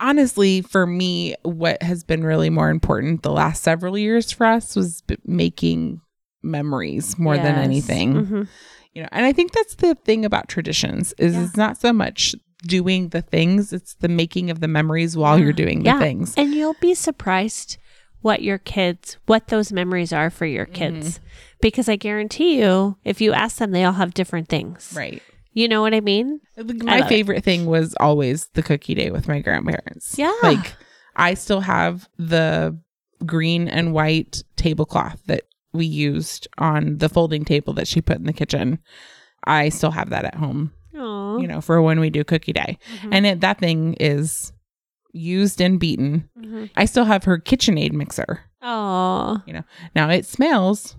Honestly, 0.00 0.60
for 0.60 0.86
me, 0.86 1.34
what 1.44 1.80
has 1.82 2.02
been 2.04 2.24
really 2.24 2.50
more 2.50 2.68
important 2.68 3.22
the 3.22 3.30
last 3.30 3.62
several 3.62 3.96
years 3.96 4.32
for 4.32 4.44
us 4.44 4.74
was 4.74 5.02
b- 5.02 5.16
making 5.24 6.00
memories 6.42 7.16
more 7.18 7.36
than 7.36 7.54
yes. 7.54 7.64
anything. 7.64 8.14
Mhm. 8.26 8.48
You 8.94 9.02
know, 9.02 9.08
and 9.12 9.26
I 9.26 9.32
think 9.32 9.52
that's 9.52 9.74
the 9.76 9.94
thing 9.96 10.24
about 10.24 10.48
traditions 10.48 11.12
is 11.18 11.34
Yeah. 11.34 11.44
it's 11.44 11.56
not 11.56 11.76
so 11.78 11.92
much 11.92 12.34
doing 12.66 13.08
the 13.08 13.20
things, 13.22 13.72
it's 13.72 13.94
the 13.96 14.08
making 14.08 14.50
of 14.50 14.60
the 14.60 14.68
memories 14.68 15.16
while 15.16 15.36
Yeah. 15.38 15.44
you're 15.44 15.52
doing 15.52 15.84
Yeah. 15.84 15.94
the 15.98 16.04
things. 16.04 16.34
And 16.36 16.54
you'll 16.54 16.76
be 16.80 16.94
surprised 16.94 17.76
what 18.22 18.42
your 18.42 18.56
kids, 18.58 19.18
what 19.26 19.48
those 19.48 19.70
memories 19.72 20.12
are 20.12 20.30
for 20.30 20.46
your 20.46 20.64
kids. 20.64 21.18
Mm-hmm. 21.18 21.24
Because 21.60 21.88
I 21.90 21.96
guarantee 21.96 22.58
you, 22.58 22.96
if 23.04 23.20
you 23.20 23.32
ask 23.34 23.58
them, 23.58 23.72
they 23.72 23.84
all 23.84 23.92
have 23.92 24.14
different 24.14 24.48
things. 24.48 24.94
Right. 24.96 25.22
You 25.52 25.68
know 25.68 25.82
what 25.82 25.92
I 25.94 26.00
mean? 26.00 26.40
My 26.56 27.00
it. 27.00 27.08
favorite 27.08 27.44
thing 27.44 27.66
was 27.66 27.94
always 28.00 28.46
the 28.54 28.62
cookie 28.62 28.94
day 28.94 29.10
with 29.10 29.28
my 29.28 29.40
grandparents. 29.40 30.16
Yeah. 30.18 30.32
Like 30.42 30.74
I 31.16 31.34
still 31.34 31.60
have 31.60 32.08
the 32.18 32.78
green 33.26 33.68
and 33.68 33.92
white 33.92 34.42
tablecloth 34.56 35.20
that 35.26 35.42
we 35.74 35.84
used 35.86 36.48
on 36.58 36.98
the 36.98 37.08
folding 37.08 37.44
table 37.44 37.72
that 37.74 37.88
she 37.88 38.00
put 38.00 38.16
in 38.18 38.24
the 38.24 38.32
kitchen. 38.32 38.78
I 39.44 39.68
still 39.68 39.90
have 39.90 40.10
that 40.10 40.24
at 40.24 40.36
home, 40.36 40.72
Oh. 40.96 41.38
you 41.38 41.46
know, 41.46 41.60
for 41.60 41.82
when 41.82 42.00
we 42.00 42.08
do 42.08 42.24
cookie 42.24 42.52
day. 42.54 42.78
And 43.10 43.26
it, 43.26 43.40
that 43.40 43.58
thing 43.58 43.94
is 44.00 44.52
used 45.12 45.60
and 45.60 45.78
beaten. 45.78 46.28
Mm-hmm. 46.38 46.66
I 46.76 46.86
still 46.86 47.04
have 47.04 47.24
her 47.24 47.38
KitchenAid 47.38 47.92
mixer. 47.92 48.40
Oh. 48.62 49.42
You 49.46 49.52
know. 49.52 49.64
Now 49.94 50.08
it 50.10 50.24
smells 50.24 50.96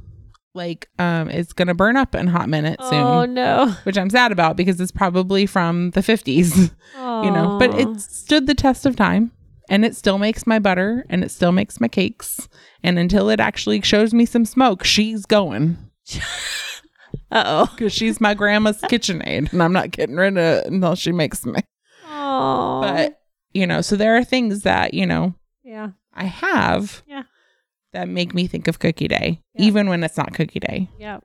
like 0.54 0.88
um 1.00 1.30
it's 1.30 1.52
going 1.52 1.68
to 1.68 1.74
burn 1.74 1.98
up 1.98 2.16
in 2.16 2.28
hot 2.28 2.48
minute 2.48 2.80
soon. 2.82 2.94
Oh 3.02 3.26
no. 3.26 3.76
Which 3.84 3.98
I'm 3.98 4.10
sad 4.10 4.32
about 4.32 4.56
because 4.56 4.80
it's 4.80 4.92
probably 4.92 5.46
from 5.46 5.90
the 5.92 6.02
50s. 6.02 6.72
you 6.96 7.32
know 7.32 7.58
but 7.60 7.74
it 7.80 8.00
stood 8.00 8.46
the 8.48 8.54
test 8.56 8.86
of 8.86 8.96
time 8.96 9.32
and 9.70 9.84
it 9.86 9.96
still 9.96 10.18
makes 10.18 10.46
my 10.48 10.60
butter 10.60 11.06
and 11.10 11.24
it 11.24 11.32
still 11.32 11.52
makes 11.52 11.80
my 11.82 11.88
cakes 11.88 12.48
and 12.84 12.98
until 13.00 13.30
it 13.30 13.40
actually 13.40 13.82
shows 13.82 14.14
me 14.14 14.26
some 14.26 14.46
smoke 14.46 14.84
she's 14.84 15.26
going 15.26 15.78
Uh 17.32 17.44
oh. 17.46 17.72
because 17.76 17.94
she's 17.94 18.22
my 18.22 18.34
grandma's 18.34 18.80
KitchenAid 18.82 19.52
and 19.52 19.62
i'm 19.62 19.74
not 19.74 19.92
getting 19.92 20.16
rid 20.16 20.34
of 20.38 20.38
it 20.38 20.68
until 20.68 20.96
she 20.96 21.12
makes 21.12 21.46
me 21.46 21.60
Oh. 22.08 22.82
but 22.82 23.20
you 23.54 23.66
know 23.68 23.82
so 23.82 23.96
there 23.96 24.16
are 24.18 24.24
things 24.24 24.62
that 24.62 24.94
you 24.94 25.06
know 25.06 25.34
yeah. 25.64 25.90
i 26.14 26.26
have 26.26 27.04
Yeah. 27.08 27.24
that 27.94 28.08
make 28.08 28.34
me 28.34 28.48
think 28.48 28.68
of 28.68 28.80
cookie 28.80 29.08
day 29.08 29.42
Yeah. 29.56 29.66
even 29.66 29.90
when 29.90 30.04
it's 30.04 30.18
not 30.18 30.34
cookie 30.34 30.60
day 30.60 30.90
Yep. 31.00 31.24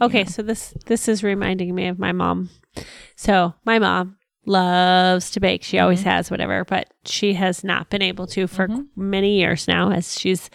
Okay, 0.00 0.20
Yeah. 0.20 0.24
so 0.24 0.42
this 0.42 0.74
this 0.86 1.06
is 1.06 1.22
reminding 1.22 1.74
me 1.74 1.86
of 1.88 1.98
my 1.98 2.12
mom. 2.12 2.48
So 3.14 3.54
my 3.64 3.78
mom 3.78 4.16
loves 4.46 5.30
to 5.32 5.40
bake. 5.40 5.62
She 5.62 5.78
always 5.78 6.02
has, 6.02 6.30
whatever, 6.30 6.64
but 6.64 6.92
she 7.04 7.34
has 7.34 7.62
not 7.64 7.90
been 7.90 8.02
able 8.02 8.26
to 8.28 8.46
for 8.46 8.68
Mhm. 8.68 8.86
many 8.96 9.38
years 9.38 9.68
now, 9.68 9.90
as 9.90 10.18
she's 10.18 10.50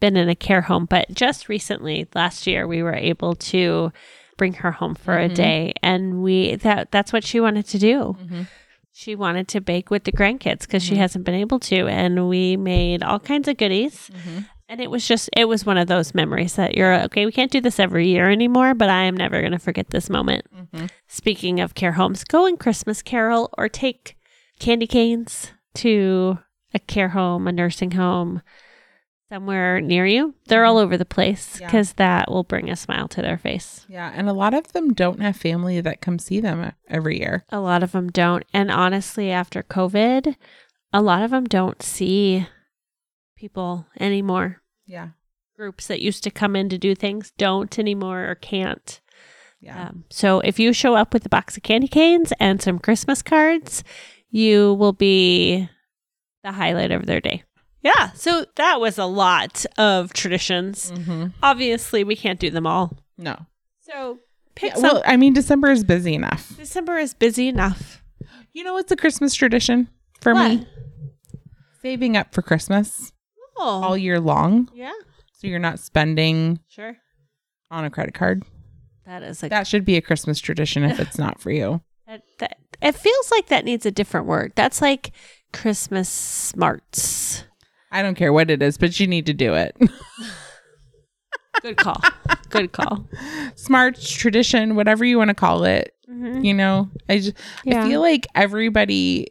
been 0.00 0.16
in 0.16 0.28
a 0.28 0.34
care 0.34 0.62
home. 0.62 0.86
But 0.86 1.12
just 1.12 1.48
recently, 1.48 2.06
last 2.14 2.46
year, 2.46 2.66
we 2.66 2.82
were 2.82 2.94
able 2.94 3.34
to 3.36 3.92
bring 4.36 4.54
her 4.54 4.72
home 4.72 4.94
for 4.94 5.16
a 5.18 5.28
Mhm. 5.28 5.34
day 5.34 5.72
and 5.82 6.20
we 6.22 6.56
that 6.56 6.90
that's 6.90 7.12
what 7.12 7.22
she 7.22 7.38
wanted 7.38 7.66
to 7.66 7.78
do. 7.78 8.16
Mhm. 8.20 8.46
She 8.92 9.14
wanted 9.14 9.46
to 9.48 9.60
bake 9.60 9.90
with 9.90 10.04
the 10.04 10.12
grandkids 10.12 10.62
because 10.62 10.82
she 10.82 10.94
Mhm. 10.94 10.98
hasn't 10.98 11.24
been 11.24 11.34
able 11.36 11.60
to 11.60 11.86
and 11.86 12.28
we 12.28 12.56
made 12.56 13.02
all 13.04 13.20
kinds 13.20 13.46
of 13.46 13.56
goodies 13.56 14.10
Mhm. 14.12 14.46
And 14.74 14.80
it 14.82 14.90
was 14.90 15.06
just 15.06 15.30
it 15.36 15.44
was 15.46 15.64
one 15.64 15.78
of 15.78 15.86
those 15.86 16.14
memories 16.14 16.56
that 16.56 16.74
you're 16.74 16.94
okay 17.04 17.24
we 17.26 17.30
can't 17.32 17.52
do 17.52 17.60
this 17.60 17.78
every 17.78 18.08
year 18.08 18.28
anymore 18.28 18.74
but 18.74 18.90
I 18.90 19.04
am 19.04 19.16
never 19.16 19.40
going 19.40 19.52
to 19.52 19.58
forget 19.60 19.90
this 19.90 20.10
moment. 20.10 20.44
Mhm. 20.72 20.90
Speaking 21.06 21.60
of 21.60 21.74
care 21.76 21.92
homes, 21.92 22.24
go 22.24 22.44
and 22.46 22.58
Christmas 22.58 23.00
carol 23.02 23.50
or 23.56 23.68
take 23.68 24.16
candy 24.58 24.88
canes 24.88 25.52
to 25.76 26.38
a 26.74 26.80
care 26.80 27.10
home, 27.10 27.46
a 27.46 27.52
nursing 27.52 27.92
home, 27.92 28.42
somewhere 29.28 29.80
near 29.80 30.06
you. 30.06 30.34
They're 30.48 30.64
all 30.64 30.78
over 30.78 30.96
the 30.96 31.04
place 31.04 31.58
Yeah. 31.60 31.68
because 31.68 31.92
that 31.94 32.28
will 32.30 32.42
bring 32.42 32.68
a 32.68 32.74
smile 32.76 33.06
to 33.08 33.22
their 33.22 33.38
face. 33.38 33.86
Yeah, 33.88 34.10
and 34.14 34.28
a 34.28 34.32
lot 34.32 34.54
of 34.54 34.72
them 34.72 34.92
don't 34.92 35.20
have 35.20 35.36
family 35.36 35.80
that 35.80 36.00
come 36.00 36.18
see 36.18 36.40
them 36.40 36.72
every 36.88 37.18
year. 37.20 37.44
A 37.50 37.60
lot 37.60 37.82
of 37.84 37.92
them 37.92 38.08
don't. 38.10 38.44
And 38.52 38.70
honestly, 38.72 39.30
after 39.30 39.62
COVID, 39.62 40.34
a 40.92 41.00
lot 41.00 41.22
of 41.22 41.30
them 41.30 41.44
don't 41.44 41.80
see 41.82 42.46
people 43.36 43.86
anymore. 44.00 44.60
Yeah. 44.86 45.08
Groups 45.56 45.86
that 45.86 46.00
used 46.02 46.24
to 46.24 46.30
come 46.30 46.56
in 46.56 46.68
to 46.68 46.78
do 46.78 46.94
things 46.94 47.32
don't 47.38 47.78
anymore 47.78 48.28
or 48.28 48.34
can't. 48.34 49.00
Yeah. 49.60 49.88
Um, 49.88 50.04
so 50.10 50.40
if 50.40 50.58
you 50.58 50.72
show 50.72 50.94
up 50.94 51.14
with 51.14 51.24
a 51.24 51.28
box 51.30 51.56
of 51.56 51.62
candy 51.62 51.88
canes 51.88 52.32
and 52.40 52.60
some 52.60 52.78
Christmas 52.78 53.22
cards, 53.22 53.82
you 54.30 54.74
will 54.74 54.92
be 54.92 55.68
the 56.42 56.52
highlight 56.52 56.90
of 56.90 57.06
their 57.06 57.20
day. 57.20 57.44
Yeah. 57.82 58.10
So 58.12 58.46
that 58.56 58.80
was 58.80 58.98
a 58.98 59.04
lot 59.06 59.64
of 59.78 60.12
traditions. 60.12 60.90
hmm 60.90 61.26
Obviously, 61.42 62.02
we 62.04 62.16
can't 62.16 62.40
do 62.40 62.50
them 62.50 62.66
all. 62.66 62.98
No. 63.16 63.46
So 63.80 64.18
pick 64.54 64.70
Yeah, 64.72 64.74
some. 64.76 64.82
well, 64.82 65.02
I 65.06 65.16
mean, 65.16 65.32
December 65.34 65.70
is 65.70 65.84
busy 65.84 66.14
enough. 66.14 66.56
December 66.56 66.98
is 66.98 67.14
busy 67.14 67.48
enough. 67.48 68.02
You 68.52 68.64
know 68.64 68.74
what's 68.74 68.90
a 68.92 68.96
Christmas 68.96 69.34
tradition 69.34 69.88
for 70.20 70.34
What? 70.34 70.48
me? 70.50 70.66
Saving 71.82 72.16
up 72.16 72.34
for 72.34 72.42
Christmas 72.42 73.12
all 73.56 73.96
year 73.96 74.20
long. 74.20 74.68
yeah. 74.74 74.92
So 75.32 75.46
you're 75.48 75.58
not 75.58 75.78
spending 75.78 76.60
Sure. 76.68 76.96
on 77.70 77.84
a 77.84 77.90
credit 77.90 78.14
card. 78.14 78.42
That 79.04 79.22
is 79.22 79.42
a 79.42 79.48
That 79.48 79.66
should 79.66 79.84
be 79.84 79.96
a 79.96 80.00
Christmas 80.00 80.38
tradition 80.40 80.84
if 80.84 80.98
it's 80.98 81.18
not 81.18 81.40
for 81.40 81.50
you. 81.50 81.82
that, 82.06 82.22
that 82.38 82.56
it 82.80 82.94
feels 82.94 83.30
like 83.30 83.48
that 83.48 83.64
needs 83.64 83.84
a 83.84 83.90
different 83.90 84.26
word. 84.26 84.52
That's 84.54 84.80
like 84.80 85.10
Christmas 85.52 86.08
smarts. 86.08 87.44
I 87.92 88.02
don't 88.02 88.14
care 88.16 88.32
what 88.32 88.50
it 88.50 88.62
is, 88.62 88.78
but 88.78 88.98
you 88.98 89.06
need 89.06 89.26
to 89.26 89.34
do 89.34 89.54
it. 89.54 89.76
Good 91.62 91.76
call. 91.76 92.00
Good 92.50 92.72
call. 92.72 93.06
Smart 93.54 93.98
tradition, 94.00 94.74
whatever 94.76 95.04
you 95.04 95.16
want 95.18 95.28
to 95.28 95.34
call 95.34 95.64
it. 95.64 95.94
Mhm. 96.10 96.44
You 96.44 96.52
know, 96.54 96.90
I 97.08 97.18
just 97.18 97.34
Yeah. 97.64 97.84
I 97.84 97.88
feel 97.88 98.00
like 98.00 98.26
everybody 98.34 99.28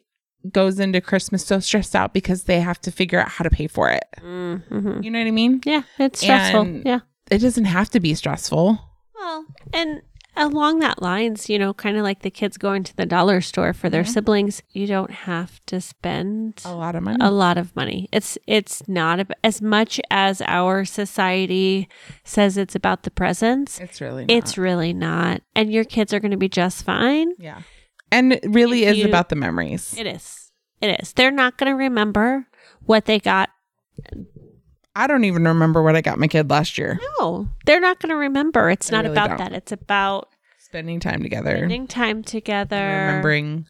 goes 0.51 0.79
into 0.79 0.99
Christmas 1.01 1.45
so 1.45 1.59
stressed 1.59 1.95
out 1.95 2.13
because 2.13 2.43
they 2.43 2.59
have 2.59 2.79
to 2.81 2.91
figure 2.91 3.19
out 3.19 3.29
how 3.29 3.43
to 3.43 3.49
pay 3.49 3.67
for 3.67 3.89
it. 3.89 4.03
Mm-hmm. 4.21 5.01
You 5.03 5.11
know 5.11 5.19
what 5.19 5.27
I 5.27 5.31
mean? 5.31 5.61
Yeah, 5.65 5.83
it's 5.99 6.19
stressful. 6.21 6.61
And- 6.61 6.85
yeah. 6.85 6.99
It 7.31 7.37
doesn't 7.39 7.65
have 7.65 7.89
to 7.91 7.99
be 7.99 8.13
stressful. 8.15 8.77
Well, 9.15 9.45
and 9.73 10.01
along 10.35 10.79
that 10.79 11.01
lines, 11.01 11.49
you 11.49 11.57
know, 11.57 11.73
kind 11.73 11.95
of 11.95 12.03
like 12.03 12.21
the 12.21 12.29
kids 12.29 12.57
going 12.57 12.83
to 12.83 12.95
the 12.97 13.05
dollar 13.05 13.39
store 13.39 13.71
for 13.71 13.89
their 13.89 14.03
Mhm. 14.03 14.09
siblings, 14.09 14.61
you 14.71 14.85
don't 14.87 15.11
have 15.11 15.59
to 15.67 15.79
spend 15.79 16.61
A 16.65 16.75
lot 16.75 16.95
of 16.95 17.03
money. 17.03 17.17
a 17.21 17.31
lot 17.31 17.57
of 17.57 17.73
money. 17.75 18.09
It's 18.11 18.37
it's 18.45 18.85
not 18.89 19.21
ab- 19.21 19.31
as 19.43 19.61
much 19.61 20.01
as 20.11 20.41
our 20.45 20.83
society 20.83 21.87
says 22.25 22.57
it's 22.57 22.75
about 22.75 23.03
the 23.03 23.11
presents. 23.11 23.79
it's 23.79 24.01
really 24.01 24.25
not. 24.25 24.31
It's 24.35 24.57
really 24.57 24.91
not. 24.93 25.41
And 25.55 25.71
your 25.71 25.85
kids 25.85 26.13
are 26.13 26.19
going 26.19 26.31
to 26.31 26.37
be 26.37 26.49
just 26.49 26.83
fine. 26.83 27.31
yeah. 27.39 27.61
And 28.13 28.33
it 28.33 28.45
really 28.47 28.85
is 28.85 28.97
you- 28.97 29.05
about 29.07 29.29
the 29.29 29.35
memories. 29.35 29.95
It 29.97 30.07
is. 30.07 30.51
It 30.81 30.99
is. 31.01 31.13
They're 31.13 31.31
not 31.31 31.57
going 31.57 31.71
to 31.71 31.75
remember 31.77 32.45
what 32.85 33.05
they 33.05 33.19
got. 33.19 33.49
I 34.95 35.07
don't 35.07 35.23
even 35.23 35.43
remember 35.45 35.81
what 35.81 35.95
I 35.95 36.01
got 36.01 36.19
my 36.19 36.27
kid 36.27 36.49
last 36.49 36.77
year. 36.77 36.99
No, 37.19 37.47
they're 37.65 37.79
not 37.79 37.99
going 37.99 38.09
to 38.09 38.15
remember. 38.15 38.69
It's 38.69 38.91
I 38.91 38.97
not 38.97 39.03
really 39.05 39.13
about 39.15 39.29
don't. 39.29 39.37
that. 39.39 39.53
It's 39.53 39.71
about 39.71 40.29
Spending 40.59 40.99
time 40.99 41.23
together. 41.23 41.55
spending 41.57 41.87
time 41.87 42.23
together, 42.23 42.75
remembering 43.07 43.65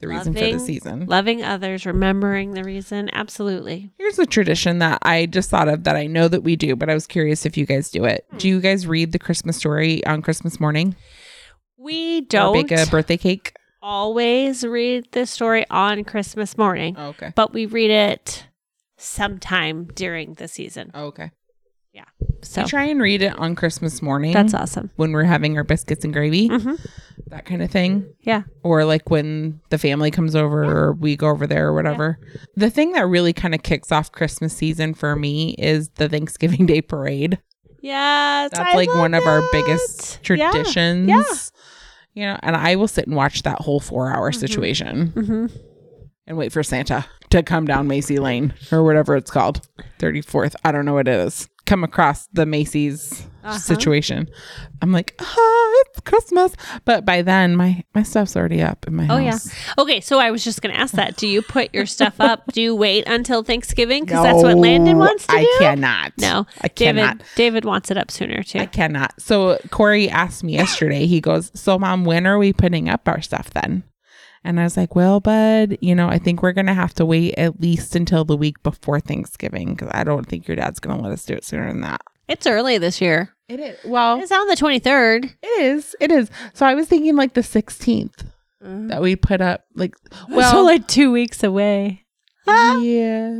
the 0.00 0.08
reason 0.08 0.32
for 0.34 0.40
the 0.40 0.58
season. 0.58 1.06
loving 1.06 1.42
others, 1.42 1.84
remembering 1.86 2.52
the 2.52 2.64
reason. 2.64 3.10
Absolutely. 3.12 3.90
Here's 3.98 4.18
a 4.18 4.26
tradition 4.26 4.78
that 4.78 4.98
I 5.02 5.26
just 5.26 5.50
thought 5.50 5.68
of 5.68 5.84
that 5.84 5.96
I 5.96 6.06
know 6.06 6.28
that 6.28 6.42
we 6.42 6.56
do, 6.56 6.74
but 6.76 6.88
I 6.90 6.94
was 6.94 7.06
curious 7.06 7.44
if 7.46 7.56
you 7.56 7.66
guys 7.66 7.90
do 7.90 8.04
it. 8.04 8.24
Hmm. 8.30 8.38
Do 8.38 8.48
you 8.48 8.60
guys 8.60 8.86
read 8.86 9.12
the 9.12 9.18
Christmas 9.18 9.56
story 9.56 10.04
on 10.06 10.22
Christmas 10.22 10.58
morning? 10.60 10.96
We 11.76 12.22
don't 12.22 12.54
bake 12.54 12.70
a 12.70 12.86
birthday 12.90 13.16
cake? 13.16 13.54
Always 13.82 14.64
read 14.64 15.08
the 15.12 15.26
story 15.26 15.64
on 15.70 16.04
Christmas 16.04 16.56
morning, 16.56 16.94
Oh, 16.98 17.08
okay. 17.08 17.32
but 17.34 17.52
we 17.52 17.66
read 17.66 17.90
it 17.90 18.46
sometime 18.96 19.86
during 19.94 20.34
the 20.34 20.48
season. 20.48 20.90
Oh, 20.94 21.06
okay. 21.06 21.30
Yeah. 21.92 22.04
So 22.42 22.62
We 22.62 22.68
try 22.68 22.84
and 22.84 23.02
read 23.02 23.20
it 23.20 23.38
on 23.38 23.54
Christmas 23.54 24.00
morning. 24.00 24.32
that's 24.32 24.54
awesome. 24.54 24.90
when 24.96 25.12
we're 25.12 25.24
having 25.24 25.56
our 25.58 25.64
biscuits 25.64 26.04
and 26.04 26.12
gravy, 26.12 26.48
hmm 26.48 26.74
that 27.26 27.44
kind 27.46 27.62
of 27.62 27.70
thing. 27.70 28.12
Yeah. 28.20 28.42
Or 28.62 28.84
like 28.84 29.08
when 29.10 29.60
the 29.70 29.78
family 29.78 30.10
comes 30.10 30.34
over 30.36 30.64
or 30.64 30.92
we 30.92 31.16
go 31.16 31.28
over 31.28 31.46
there 31.46 31.68
or 31.68 31.74
whatever. 31.74 32.18
The 32.56 32.68
thing 32.68 32.92
that 32.92 33.06
really 33.06 33.32
kind 33.32 33.54
of 33.54 33.62
kicks 33.62 33.90
off 33.90 34.12
Christmas 34.12 34.54
season 34.54 34.92
for 34.92 35.16
me 35.16 35.54
is 35.58 35.88
the 35.94 36.08
Thanksgiving 36.10 36.66
Day 36.66 36.82
parade. 36.82 37.38
Yes. 37.80 38.50
That's 38.52 38.70
I 38.70 38.76
like 38.76 38.94
one 38.94 39.14
of 39.14 39.24
our 39.26 39.42
biggest 39.50 40.18
Yeah. 40.28 40.50
traditions. 40.50 41.08
Yeah. 41.08 41.22
You 42.14 42.24
know, 42.26 42.38
and 42.42 42.54
I 42.56 42.76
will 42.76 42.88
sit 42.88 43.06
and 43.06 43.16
watch 43.16 43.42
that 43.42 43.60
whole 43.60 43.80
four 43.80 44.12
hour 44.12 44.30
Mhm. 44.32 44.34
situation 44.40 45.12
Mhm. 45.16 45.50
and 46.26 46.36
wait 46.36 46.52
for 46.52 46.62
Santa 46.62 47.06
to 47.30 47.42
come 47.42 47.64
down 47.66 47.86
Macy 47.88 48.18
Lane 48.18 48.52
or 48.70 48.82
whatever 48.84 49.16
it's 49.16 49.30
called. 49.30 49.66
34th. 49.98 50.54
I 50.64 50.72
don't 50.72 50.84
know 50.84 50.94
what 50.94 51.08
it 51.08 51.14
is. 51.14 51.48
Come 51.64 51.84
across 51.84 52.26
the 52.32 52.44
Macy's 52.44 53.26
Uh-huh. 53.44 53.58
situation. 53.58 54.28
I'm 54.82 54.92
like, 54.92 55.14
ah, 55.20 55.70
it's 55.86 56.00
Christmas. 56.00 56.54
But 56.84 57.04
by 57.04 57.22
then 57.22 57.56
my 57.56 57.82
my 57.94 58.02
stuff's 58.04 58.36
already 58.36 58.62
up 58.62 58.86
in 58.86 58.94
my 58.96 59.04
house. 59.06 59.16
Oh, 59.16 59.18
yeah. 59.20 59.82
Okay, 59.82 60.00
so 60.00 60.18
I 60.20 60.30
was 60.30 60.44
just 60.44 60.60
going 60.62 60.74
to 60.74 60.80
ask 60.80 60.94
that. 60.94 61.16
Do 61.16 61.26
you 61.26 61.42
put 61.42 61.72
your 61.74 61.86
stuff 61.86 62.20
up? 62.20 62.52
Do 62.52 62.60
you 62.62 62.74
wait 62.74 63.06
until 63.08 63.42
Thanksgiving? 63.42 64.04
Because 64.04 64.22
that's 64.22 64.42
what 64.42 64.56
Landon 64.58 64.98
wants 64.98 65.26
to 65.26 65.34
I 65.34 65.42
do. 65.42 65.48
I 65.48 65.58
cannot. 65.60 66.12
No, 66.18 66.46
I 66.60 66.68
cannot. 66.68 67.18
David. 67.18 67.26
David 67.36 67.64
wants 67.64 67.90
it 67.90 67.96
up 67.96 68.10
sooner 68.10 68.42
too. 68.42 68.58
I 68.60 68.66
cannot. 68.66 69.20
So 69.20 69.58
Corey 69.70 70.08
asked 70.08 70.44
me 70.44 70.52
yesterday, 70.54 71.06
he 71.06 71.20
goes, 71.20 71.50
So 71.54 71.78
mom, 71.78 72.04
when 72.04 72.26
are 72.26 72.38
we 72.38 72.52
putting 72.52 72.88
up 72.88 73.08
our 73.08 73.20
stuff 73.22 73.50
then? 73.50 73.82
And 74.44 74.58
I 74.58 74.64
was 74.64 74.76
like, 74.76 74.94
Well, 74.94 75.20
bud, 75.20 75.78
you 75.80 75.94
know, 75.94 76.08
I 76.08 76.18
think 76.18 76.42
we're 76.42 76.52
gonna 76.52 76.74
have 76.74 76.94
to 76.94 77.06
wait 77.06 77.34
at 77.38 77.60
least 77.60 77.94
until 77.96 78.24
the 78.24 78.36
week 78.36 78.62
before 78.62 79.00
Thanksgiving 79.00 79.74
because 79.74 79.90
I 79.92 80.04
don't 80.04 80.26
think 80.26 80.48
your 80.48 80.56
dad's 80.56 80.80
gonna 80.80 81.00
let 81.00 81.12
us 81.12 81.24
do 81.24 81.34
it 81.34 81.44
sooner 81.44 81.68
than 81.68 81.80
that. 81.82 82.00
it's 82.28 82.46
early 82.46 82.78
this 82.78 83.00
year. 83.00 83.34
It 83.48 83.60
is. 83.60 83.78
Well, 83.84 84.20
It's 84.20 84.32
on 84.32 84.48
the 84.48 84.56
twenty 84.56 84.78
third. 84.78 85.26
it 85.42 85.62
is. 85.62 85.94
It 86.00 86.10
is. 86.10 86.30
So 86.54 86.66
I 86.66 86.74
was 86.74 86.88
thinking 86.88 87.16
like 87.16 87.34
the 87.34 87.42
16th 87.42 88.24
mm. 88.64 88.88
that 88.88 89.02
we 89.02 89.14
put 89.16 89.40
up 89.40 89.64
like 89.74 89.94
well 90.28 90.50
so 90.50 90.64
like 90.64 90.86
two 90.88 91.12
weeks 91.12 91.42
away. 91.42 92.04
yeah. 92.46 93.36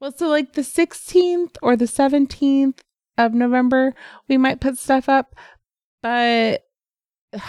Well, 0.00 0.12
so 0.16 0.28
like 0.28 0.52
the 0.52 0.62
16th 0.62 1.56
or 1.60 1.76
the 1.76 1.86
17th 1.86 2.78
of 3.18 3.34
November, 3.34 3.94
we 4.28 4.38
might 4.38 4.60
put 4.60 4.78
stuff 4.78 5.08
up, 5.08 5.34
but 6.02 6.62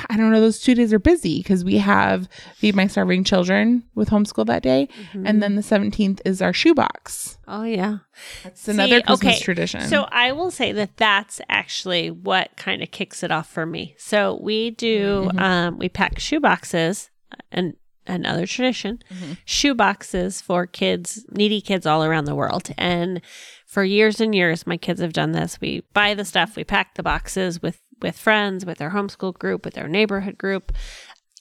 I 0.09 0.17
don't 0.17 0.31
know. 0.31 0.41
Those 0.41 0.59
two 0.59 0.75
days 0.75 0.91
are 0.91 0.99
busy 0.99 1.37
because 1.39 1.63
we 1.63 1.77
have 1.77 2.27
Feed 2.55 2.75
My 2.75 2.87
Starving 2.87 3.23
Children 3.23 3.83
with 3.95 4.09
homeschool 4.09 4.45
that 4.47 4.61
day. 4.61 4.89
And 5.13 5.41
then 5.41 5.55
the 5.55 5.61
17th 5.61 6.19
is 6.25 6.41
our 6.41 6.51
shoebox. 6.51 7.37
oh 7.47 7.63
yeah. 7.63 7.99
That's 8.43 8.67
another 8.67 8.97
See, 8.97 9.03
Christmas 9.03 9.19
okay, 9.35 9.39
tradition. 9.39 9.81
So 9.87 10.05
I 10.11 10.33
will 10.33 10.51
say 10.51 10.73
that 10.73 10.97
that's 10.97 11.39
actually 11.47 12.11
what 12.11 12.51
kind 12.57 12.83
of 12.83 12.91
kicks 12.91 13.23
it 13.23 13.31
off 13.31 13.49
for 13.49 13.65
me. 13.65 13.95
So 13.97 14.37
we 14.43 14.71
do 14.71 15.29
Mhm. 15.33 15.39
um 15.39 15.77
we 15.77 15.87
pack 15.87 16.19
shoe 16.19 16.41
boxes 16.41 17.09
and 17.51 17.75
another 18.05 18.45
tradition 18.47 18.99
Mhm. 19.13 19.37
shoe 19.45 19.75
boxes 19.75 20.41
for 20.41 20.65
kids 20.67 21.25
needy 21.31 21.61
kids 21.61 21.85
all 21.85 22.03
around 22.03 22.25
the 22.25 22.35
world 22.35 22.69
and 22.77 23.21
for 23.67 23.83
years 23.83 24.19
and 24.19 24.33
years 24.35 24.65
my 24.67 24.77
kids 24.77 24.99
have 24.99 25.13
done 25.13 25.31
this 25.31 25.61
we 25.61 25.83
buy 25.93 26.15
the 26.15 26.25
stuff 26.25 26.55
we 26.55 26.63
pack 26.63 26.95
the 26.95 27.03
boxes 27.03 27.61
with 27.61 27.79
with 28.01 28.17
friends 28.17 28.65
with 28.65 28.77
their 28.77 28.91
homeschool 28.91 29.33
group 29.37 29.65
with 29.65 29.73
their 29.75 29.87
neighborhood 29.87 30.37
group 30.37 30.71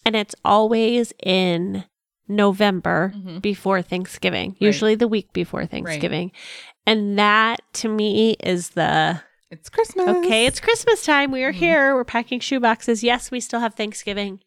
and 0.05 0.15
it's 0.17 0.35
always 0.45 1.13
in 1.23 1.85
november 2.29 3.13
Mhm. 3.17 3.41
before 3.43 3.81
thanksgiving 3.83 4.55
usually 4.59 4.95
the 4.95 5.09
week 5.09 5.33
before 5.33 5.65
thanksgiving 5.67 6.31
and 6.87 7.19
that 7.19 7.61
to 7.75 7.89
me 7.89 8.37
is 8.45 8.71
the 8.71 9.21
it's 9.51 9.71
Christmas. 9.71 10.07
okay 10.09 10.45
it's 10.47 10.61
christmas 10.61 11.05
time 11.05 11.31
we 11.33 11.43
are 11.43 11.53
Mhm. 11.53 11.57
here 11.57 11.95
we're 11.95 12.05
packing 12.05 12.39
shoe 12.41 12.61
boxes 12.61 13.03
yes 13.03 13.31
we 13.31 13.41
still 13.41 13.61
have 13.61 13.75
thanksgiving 13.75 14.41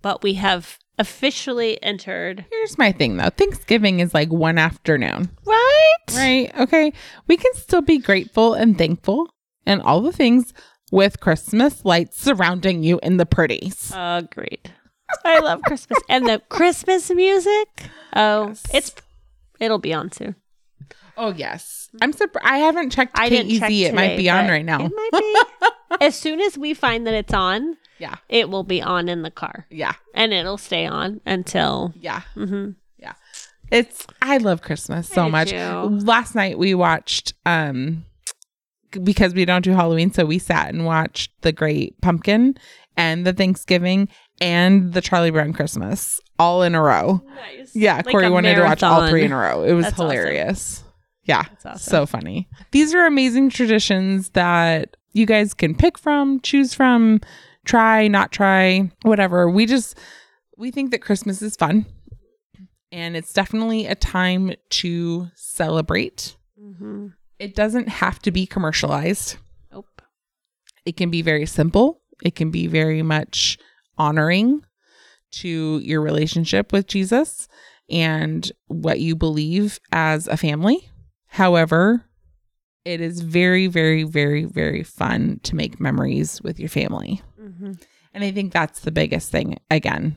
but 0.00 0.22
we 0.22 0.34
have 0.34 0.78
officially 0.98 1.82
entered 1.82 2.46
Here's 2.50 2.78
my 2.78 2.90
thing 2.90 3.18
though 3.18 3.28
Thanksgiving 3.28 4.00
is 4.00 4.14
like 4.14 4.30
one 4.30 4.56
afternoon. 4.58 5.28
right 5.44 5.82
Right. 6.14 6.50
Okay. 6.58 6.92
We 7.26 7.36
can 7.36 7.52
still 7.54 7.82
be 7.82 7.98
grateful 7.98 8.54
and 8.54 8.78
thankful 8.78 9.28
and 9.66 9.82
all 9.82 10.00
the 10.00 10.12
things 10.12 10.54
with 10.90 11.20
Christmas 11.20 11.84
lights 11.84 12.20
surrounding 12.20 12.82
you 12.82 12.98
in 13.02 13.16
the 13.16 13.26
pretties. 13.26 13.92
Agreed. 13.94 14.72
I 15.24 15.38
love 15.40 15.62
Christmas 15.62 15.98
and 16.08 16.26
the 16.26 16.40
Christmas 16.48 17.10
music. 17.10 17.68
Oh, 18.14 18.48
Yes. 18.48 18.62
it's 18.72 18.94
it'll 19.60 19.78
be 19.78 19.92
on 19.94 20.10
soon. 20.12 20.34
Oh 21.16 21.32
yes, 21.32 21.88
I'm 22.02 22.12
surprised. 22.12 22.46
I 22.46 22.58
haven't 22.58 22.90
checked 22.90 23.18
I 23.18 23.28
didn't 23.28 23.58
check 23.58 23.70
it 23.70 23.94
might 23.94 24.16
be 24.16 24.28
on 24.28 24.48
right 24.48 24.64
now. 24.64 24.84
It 24.84 24.92
might 24.94 25.10
be. 25.20 25.36
as 26.04 26.14
soon 26.14 26.40
as 26.40 26.58
we 26.58 26.74
find 26.74 27.06
that 27.06 27.14
it's 27.14 27.32
on, 27.32 27.76
Yeah, 27.98 28.16
it 28.28 28.50
will 28.50 28.64
be 28.64 28.82
on 28.82 29.08
in 29.08 29.22
the 29.22 29.30
car, 29.30 29.66
yeah, 29.70 29.94
and 30.14 30.32
it'll 30.34 30.58
stay 30.58 30.86
on 30.86 31.20
until. 31.24 31.94
yeah. 31.98 32.20
hmm 32.34 32.70
It's 33.72 34.06
I 34.22 34.36
love 34.38 34.62
Christmas 34.62 35.08
so 35.08 35.28
much. 35.28 35.52
Last 35.52 36.34
night 36.34 36.58
we 36.58 36.74
watched 36.74 37.32
um 37.46 38.04
because 39.02 39.34
we 39.34 39.44
don't 39.44 39.62
do 39.64 39.72
Halloween, 39.72 40.12
so 40.12 40.24
we 40.24 40.38
sat 40.38 40.68
and 40.72 40.84
watched 40.84 41.30
the 41.42 41.52
Great 41.52 42.00
Pumpkin 42.00 42.56
and 42.96 43.26
the 43.26 43.32
Thanksgiving 43.32 44.08
and 44.40 44.92
the 44.92 45.00
Charlie 45.00 45.30
Brown 45.30 45.52
Christmas 45.52 46.20
all 46.38 46.62
in 46.62 46.74
a 46.74 46.82
row. 46.82 47.22
Nice. 47.34 47.74
Yeah, 47.74 47.96
Like 47.96 48.06
Corey 48.08 48.28
wanted 48.30 48.56
to 48.56 48.62
watch 48.62 48.82
all 48.82 49.08
three 49.08 49.24
in 49.24 49.32
a 49.32 49.36
row. 49.38 49.62
It 49.62 49.72
was 49.72 49.84
That's 49.86 49.94
awesome. 49.94 50.10
hilarious. 50.10 50.82
Yeah, 51.24 51.42
That's 51.42 51.66
awesome. 51.66 51.78
so 51.90 52.06
funny. 52.06 52.48
These 52.72 52.94
are 52.94 53.04
amazing 53.06 53.50
traditions 53.50 54.30
that 54.30 54.96
you 55.12 55.26
guys 55.26 55.54
can 55.54 55.74
pick 55.74 55.98
from, 55.98 56.40
choose 56.40 56.72
from, 56.74 57.20
try, 57.64 58.06
not 58.06 58.30
try, 58.32 58.90
whatever. 59.02 59.50
We 59.50 59.66
just 59.66 59.98
we 60.58 60.70
think 60.70 60.90
that 60.92 61.00
Christmas 61.02 61.42
is 61.42 61.56
fun. 61.56 61.86
And 62.92 63.16
it's 63.16 63.32
definitely 63.32 63.86
a 63.86 63.94
time 63.94 64.52
to 64.70 65.28
celebrate. 65.34 66.36
hmm 66.58 67.08
It 67.38 67.54
doesn't 67.54 67.88
have 67.88 68.20
to 68.22 68.30
be 68.30 68.46
commercialized. 68.46 69.36
Nope. 69.72 70.02
It 70.84 70.96
can 70.96 71.10
be 71.10 71.22
very 71.22 71.46
simple. 71.46 72.00
It 72.22 72.34
can 72.34 72.50
be 72.50 72.66
very 72.66 73.02
much 73.02 73.58
honoring 73.98 74.64
to 75.32 75.78
your 75.78 76.00
relationship 76.00 76.72
with 76.72 76.86
Jesus 76.86 77.48
and 77.90 78.50
what 78.68 79.00
you 79.00 79.14
believe 79.14 79.78
as 79.92 80.26
a 80.28 80.36
family. 80.36 80.88
However, 81.26 82.04
it 82.84 83.00
is 83.00 83.20
very, 83.20 83.66
very, 83.66 84.04
very, 84.04 84.44
very 84.44 84.82
fun 84.82 85.40
to 85.42 85.56
make 85.56 85.80
memories 85.80 86.40
with 86.42 86.58
your 86.58 86.68
family. 86.68 87.20
hmm 87.38 87.72
And 88.14 88.24
I 88.24 88.30
think 88.30 88.52
that's 88.52 88.80
the 88.80 88.92
biggest 88.92 89.30
thing. 89.30 89.58
Again, 89.70 90.16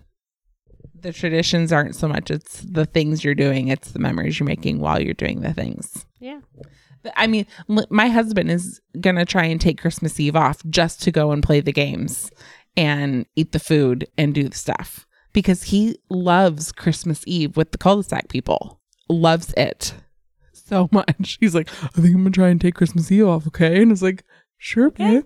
the 1.01 1.13
traditions 1.13 1.71
aren't 1.71 1.95
so 1.95 2.07
much 2.07 2.29
it's 2.29 2.61
the 2.61 2.85
things 2.85 3.23
you're 3.23 3.35
doing, 3.35 3.69
it's 3.69 3.91
the 3.91 3.99
memories 3.99 4.39
you're 4.39 4.47
making 4.47 4.79
while 4.79 5.01
you're 5.01 5.13
doing 5.13 5.41
the 5.41 5.53
things. 5.53 6.05
Yeah. 6.19 6.41
I 7.15 7.27
mean, 7.27 7.45
my 7.89 8.07
husband 8.07 8.51
is 8.51 8.81
going 8.99 9.15
to 9.15 9.25
try 9.25 9.45
and 9.45 9.59
take 9.59 9.79
Christmas 9.79 10.19
Eve 10.19 10.35
off 10.35 10.61
just 10.69 11.01
to 11.03 11.11
go 11.11 11.31
and 11.31 11.41
play 11.43 11.61
the 11.61 11.71
games 11.71 12.29
and 12.75 13.25
eat 13.35 13.51
the 13.51 13.59
food 13.59 14.07
and 14.17 14.33
do 14.33 14.49
the 14.49 14.57
stuff 14.57 15.05
because 15.33 15.63
he 15.63 15.97
loves 16.09 16.71
Christmas 16.71 17.23
Eve 17.27 17.55
with 17.57 17.71
the 17.71 17.77
cul-de-sac 17.77 18.27
people. 18.29 18.79
Loves 19.07 19.53
it 19.55 19.93
so 20.53 20.89
much. 20.93 21.37
He's 21.39 21.55
like, 21.55 21.69
I 21.83 21.87
think 21.87 22.07
I'm 22.07 22.23
going 22.23 22.25
to 22.25 22.31
try 22.31 22.49
and 22.49 22.59
take 22.59 22.75
Christmas 22.75 23.11
Eve 23.11 23.27
off, 23.27 23.47
okay? 23.47 23.81
And 23.81 23.91
it's 23.91 24.01
like, 24.01 24.23
sure, 24.57 24.87
Okay. 24.87 25.15
babe. 25.15 25.25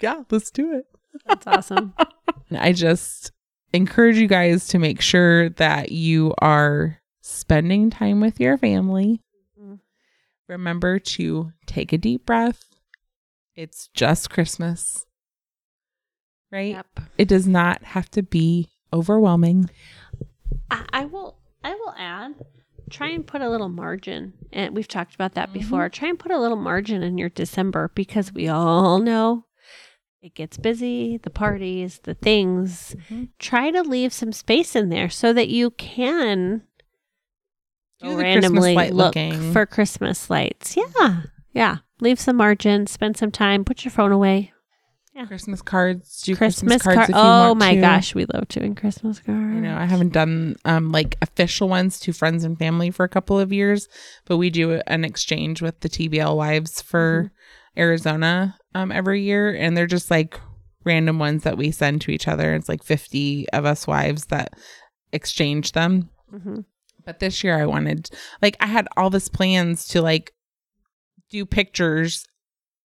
Yeah, 0.00 0.22
let's 0.30 0.50
do 0.50 0.74
it. 0.74 0.84
That's 1.26 1.46
awesome. 1.46 1.94
I 2.52 2.72
just 2.72 3.32
encourage 3.72 4.16
you 4.18 4.26
guys 4.28 4.68
to 4.68 4.78
make 4.78 5.00
sure 5.00 5.48
that 5.50 5.90
you 5.90 6.34
are 6.38 7.00
spending 7.22 7.90
time 7.90 8.20
with 8.20 8.38
your 8.38 8.58
family. 8.58 9.22
Remember 10.48 10.98
to 10.98 11.52
take 11.66 11.92
a 11.92 11.98
deep 11.98 12.24
breath. 12.26 12.64
It's 13.54 13.88
just 13.94 14.30
Christmas, 14.30 15.06
right? 16.52 16.72
yep. 16.72 17.00
It 17.16 17.26
does 17.26 17.46
not 17.46 17.82
have 17.82 18.10
to 18.12 18.22
be 18.22 18.68
overwhelming. 18.92 19.70
I, 20.70 20.84
I 20.92 21.04
will. 21.06 21.38
I 21.64 21.74
will 21.74 21.94
add. 21.98 22.34
Try 22.90 23.08
and 23.08 23.26
put 23.26 23.40
a 23.40 23.48
little 23.50 23.68
margin, 23.68 24.34
and 24.52 24.76
we've 24.76 24.86
talked 24.86 25.14
about 25.16 25.34
that 25.34 25.52
before. 25.52 25.88
Try 25.88 26.08
and 26.08 26.18
put 26.18 26.30
a 26.30 26.38
little 26.38 26.56
margin 26.56 27.02
in 27.02 27.18
your 27.18 27.30
December 27.30 27.90
because 27.94 28.32
we 28.32 28.46
all 28.46 29.00
know 29.00 29.46
it 30.22 30.34
gets 30.34 30.56
busy. 30.56 31.16
The 31.16 31.30
parties, 31.30 31.98
the 32.04 32.14
things. 32.14 32.94
Mhm. 33.10 33.30
Try 33.40 33.72
to 33.72 33.82
leave 33.82 34.12
some 34.12 34.32
space 34.32 34.76
in 34.76 34.90
there 34.90 35.08
so 35.10 35.32
that 35.32 35.48
you 35.48 35.70
can 35.72 36.62
Do 38.00 38.10
the 38.10 38.22
Christmas 38.22 38.42
randomly 38.44 38.74
light 38.74 38.94
look 38.94 39.14
looking. 39.16 39.52
for 39.52 39.66
Christmas 39.66 40.28
lights. 40.30 40.76
Yeah, 40.76 41.22
yeah. 41.52 41.76
Leave 42.00 42.20
some 42.20 42.36
margin. 42.36 42.86
Spend 42.86 43.16
some 43.16 43.30
time. 43.30 43.64
Put 43.64 43.84
your 43.84 43.92
phone 43.92 44.12
away. 44.12 44.52
Christmas 45.24 45.62
cards. 45.62 46.20
Do 46.22 46.36
Christmas, 46.36 46.82
Christmas, 46.82 46.96
cards 46.96 47.08
you 47.08 47.14
Oh 47.16 47.54
my 47.54 47.74
to. 47.74 47.80
gosh, 47.80 48.14
we 48.14 48.26
love 48.26 48.48
doing 48.48 48.74
Christmas 48.74 49.18
cards. 49.18 49.54
You 49.54 49.62
know, 49.62 49.76
I 49.76 49.86
haven't 49.86 50.12
done 50.12 50.56
um 50.66 50.92
like 50.92 51.16
official 51.22 51.68
ones 51.70 51.98
to 52.00 52.12
friends 52.12 52.44
and 52.44 52.58
family 52.58 52.90
for 52.90 53.04
a 53.04 53.08
couple 53.08 53.40
of 53.40 53.52
years, 53.52 53.88
but 54.26 54.36
we 54.36 54.50
do 54.50 54.82
an 54.86 55.04
exchange 55.04 55.62
with 55.62 55.80
the 55.80 55.88
TBL 55.88 56.36
wives 56.36 56.82
for 56.82 57.32
Arizona 57.78 58.56
um 58.74 58.92
every 58.92 59.22
year 59.22 59.54
and 59.54 59.74
they're 59.76 59.86
just 59.86 60.10
like 60.10 60.38
random 60.84 61.18
ones 61.18 61.44
that 61.44 61.56
we 61.56 61.70
send 61.70 62.02
to 62.02 62.10
each 62.10 62.28
other. 62.28 62.54
It's 62.54 62.68
like 62.68 62.82
50 62.84 63.48
of 63.50 63.64
us 63.64 63.86
wives 63.86 64.26
that 64.26 64.52
exchange 65.12 65.72
them. 65.72 66.10
hmm 66.30 66.60
But 67.06 67.20
this 67.20 67.42
year 67.42 67.58
I 67.58 67.64
wanted 67.66 68.10
like 68.42 68.56
I 68.60 68.66
had 68.66 68.86
all 68.96 69.08
this 69.08 69.28
plans 69.28 69.86
to 69.88 70.02
like 70.02 70.32
do 71.30 71.46
pictures 71.46 72.26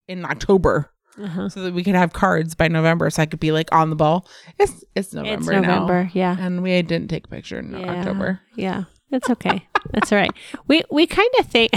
in 0.08 0.24
October 0.26 0.92
Uh-huh. 1.22 1.50
so 1.50 1.62
that 1.64 1.74
we 1.74 1.84
could 1.84 1.96
have 1.96 2.14
cards 2.14 2.56
by 2.56 2.68
November 2.70 3.10
so 3.10 3.22
I 3.22 3.26
could 3.26 3.40
be 3.40 3.52
like 3.52 3.68
on 3.74 3.90
the 3.90 3.96
ball. 3.96 4.28
It's 4.58 4.84
it's 4.96 5.14
November 5.14 5.34
It's 5.40 5.48
now. 5.48 5.62
November. 5.62 6.10
Yeah. 6.14 6.38
And 6.40 6.64
we 6.64 6.82
didn't 6.82 7.10
take 7.10 7.26
a 7.26 7.30
picture 7.30 7.60
in 7.60 7.72
Yeah. 7.78 8.00
October. 8.00 8.40
Yeah. 8.56 8.84
It's 9.12 9.30
okay. 9.30 9.68
That's 9.92 10.12
all 10.14 10.18
right. 10.18 10.32
We 10.68 10.84
we 10.90 11.06
kind 11.08 11.30
of 11.40 11.48
think 11.48 11.72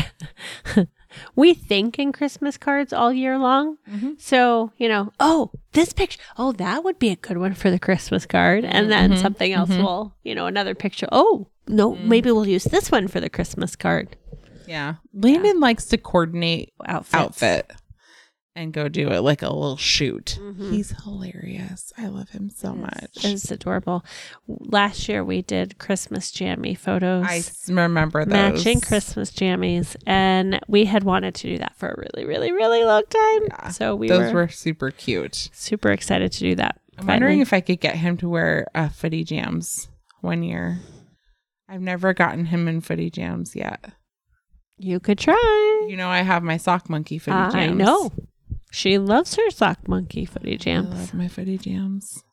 we 1.36 1.54
think 1.54 1.98
in 1.98 2.12
Christmas 2.12 2.56
cards 2.56 2.92
all 2.92 3.12
year 3.12 3.38
long. 3.38 3.78
Mhm. 3.90 4.20
So, 4.20 4.72
you 4.78 4.88
know, 4.88 5.12
oh, 5.20 5.50
this 5.72 5.92
picture, 5.92 6.20
oh, 6.38 6.52
that 6.52 6.84
would 6.84 6.98
be 6.98 7.10
a 7.10 7.16
good 7.16 7.38
one 7.38 7.54
for 7.54 7.70
the 7.70 7.78
Christmas 7.78 8.26
card. 8.26 8.64
And 8.64 8.90
then 8.90 9.12
Mhm. 9.12 9.18
something 9.20 9.52
else 9.52 9.70
Mhm. 9.70 9.78
will, 9.82 10.14
you 10.22 10.34
know, 10.34 10.46
another 10.46 10.74
picture. 10.74 11.08
Oh, 11.12 11.48
no, 11.66 11.92
Mm. 11.92 12.04
maybe 12.04 12.30
we'll 12.30 12.46
use 12.48 12.64
this 12.64 12.90
one 12.90 13.08
for 13.08 13.20
the 13.20 13.30
Christmas 13.30 13.74
card 13.76 14.16
Yeah. 14.66 14.94
Landon 15.12 15.60
likes 15.60 15.84
to 15.86 15.98
coordinate 15.98 16.72
outfits. 16.86 17.14
outfit 17.42 17.70
and 18.56 18.72
go 18.72 18.88
do 18.88 19.10
it 19.10 19.20
like 19.20 19.42
a 19.42 19.48
little 19.52 19.76
shoot. 19.76 20.38
Mhm. 20.40 20.70
He's 20.70 20.90
hilarious. 21.02 21.92
I 21.98 22.06
love 22.06 22.28
him 22.30 22.50
so 22.50 22.72
It's- 22.74 22.80
much. 23.16 23.24
It's 23.24 23.50
adorable. 23.50 24.04
Last 24.46 25.08
year 25.08 25.24
we 25.24 25.42
did 25.42 25.78
Christmas 25.78 26.30
jammy 26.30 26.74
photos. 26.74 27.26
I 27.28 27.42
remember 27.72 28.24
those. 28.24 28.32
matching 28.32 28.80
Christmas 28.80 29.30
jammies, 29.32 29.96
and 30.06 30.60
we 30.68 30.84
had 30.84 31.02
wanted 31.02 31.34
to 31.36 31.48
do 31.48 31.58
that 31.58 31.74
for 31.76 31.88
a 31.88 31.94
really, 31.98 32.24
really, 32.26 32.52
really 32.52 32.84
long 32.84 33.02
time. 33.10 33.42
Yeah. 33.48 33.68
So 33.70 33.96
we 33.96 34.08
those 34.08 34.32
were, 34.32 34.42
were 34.42 34.48
super 34.48 34.90
cute. 34.92 35.50
super 35.52 35.90
excited 35.90 36.30
to 36.32 36.38
do 36.40 36.54
that. 36.54 36.80
I'm 36.96 37.08
wondering 37.08 37.40
if 37.40 37.52
I 37.52 37.60
could 37.60 37.80
get 37.80 37.96
him 37.96 38.16
to 38.18 38.28
wear 38.28 38.68
uh, 38.72 38.88
footy 38.88 39.24
jams 39.24 39.88
one 40.20 40.44
year. 40.44 40.78
I've 41.68 41.80
never 41.80 42.14
gotten 42.14 42.44
him 42.46 42.68
in 42.68 42.80
footy 42.82 43.10
jams 43.10 43.56
yet. 43.56 43.84
you 44.78 45.00
could 45.00 45.18
try. 45.18 45.86
You 45.88 45.96
know, 45.96 46.08
I 46.08 46.22
have 46.22 46.42
my 46.44 46.56
sock 46.56 46.88
monkey 46.90 47.18
footy 47.18 47.36
jams. 47.36 47.54
I 47.54 47.66
know. 47.68 48.12
She 48.74 48.98
loves 48.98 49.36
her 49.36 49.50
sock 49.50 49.86
monkey 49.88 50.24
footy 50.24 50.56
jams. 50.56 50.92
I 50.94 50.98
love 50.98 51.14
my 51.14 51.28
footy 51.28 51.58
jams. 51.58 52.24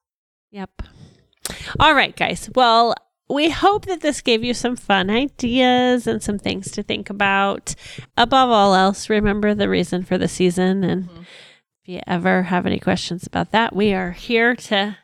Yep. 0.52 0.82
All 1.80 1.94
right, 1.94 2.16
guys. 2.16 2.50
Well, 2.56 2.96
we 3.30 3.50
hope 3.50 3.86
that 3.86 4.02
this 4.02 4.22
gave 4.22 4.44
you 4.44 4.54
some 4.54 4.76
fun 4.76 5.10
ideas 5.10 6.08
and 6.08 6.22
some 6.22 6.40
things 6.40 6.72
to 6.72 6.84
think 6.84 7.10
about. 7.10 7.76
Above 8.18 8.50
all 8.50 8.74
else, 8.74 9.10
remember 9.10 9.54
the 9.54 9.70
reason 9.70 10.04
for 10.04 10.18
the 10.18 10.28
season. 10.28 10.84
And 10.84 11.04
Mhm. 11.10 11.22
if 11.84 11.88
you 11.88 12.02
ever 12.08 12.44
have 12.44 12.66
any 12.66 12.80
questions 12.80 13.26
about 13.28 13.52
that, 13.52 13.76
we 13.76 13.94
are 13.94 14.12
here 14.12 14.56
to 14.56 14.98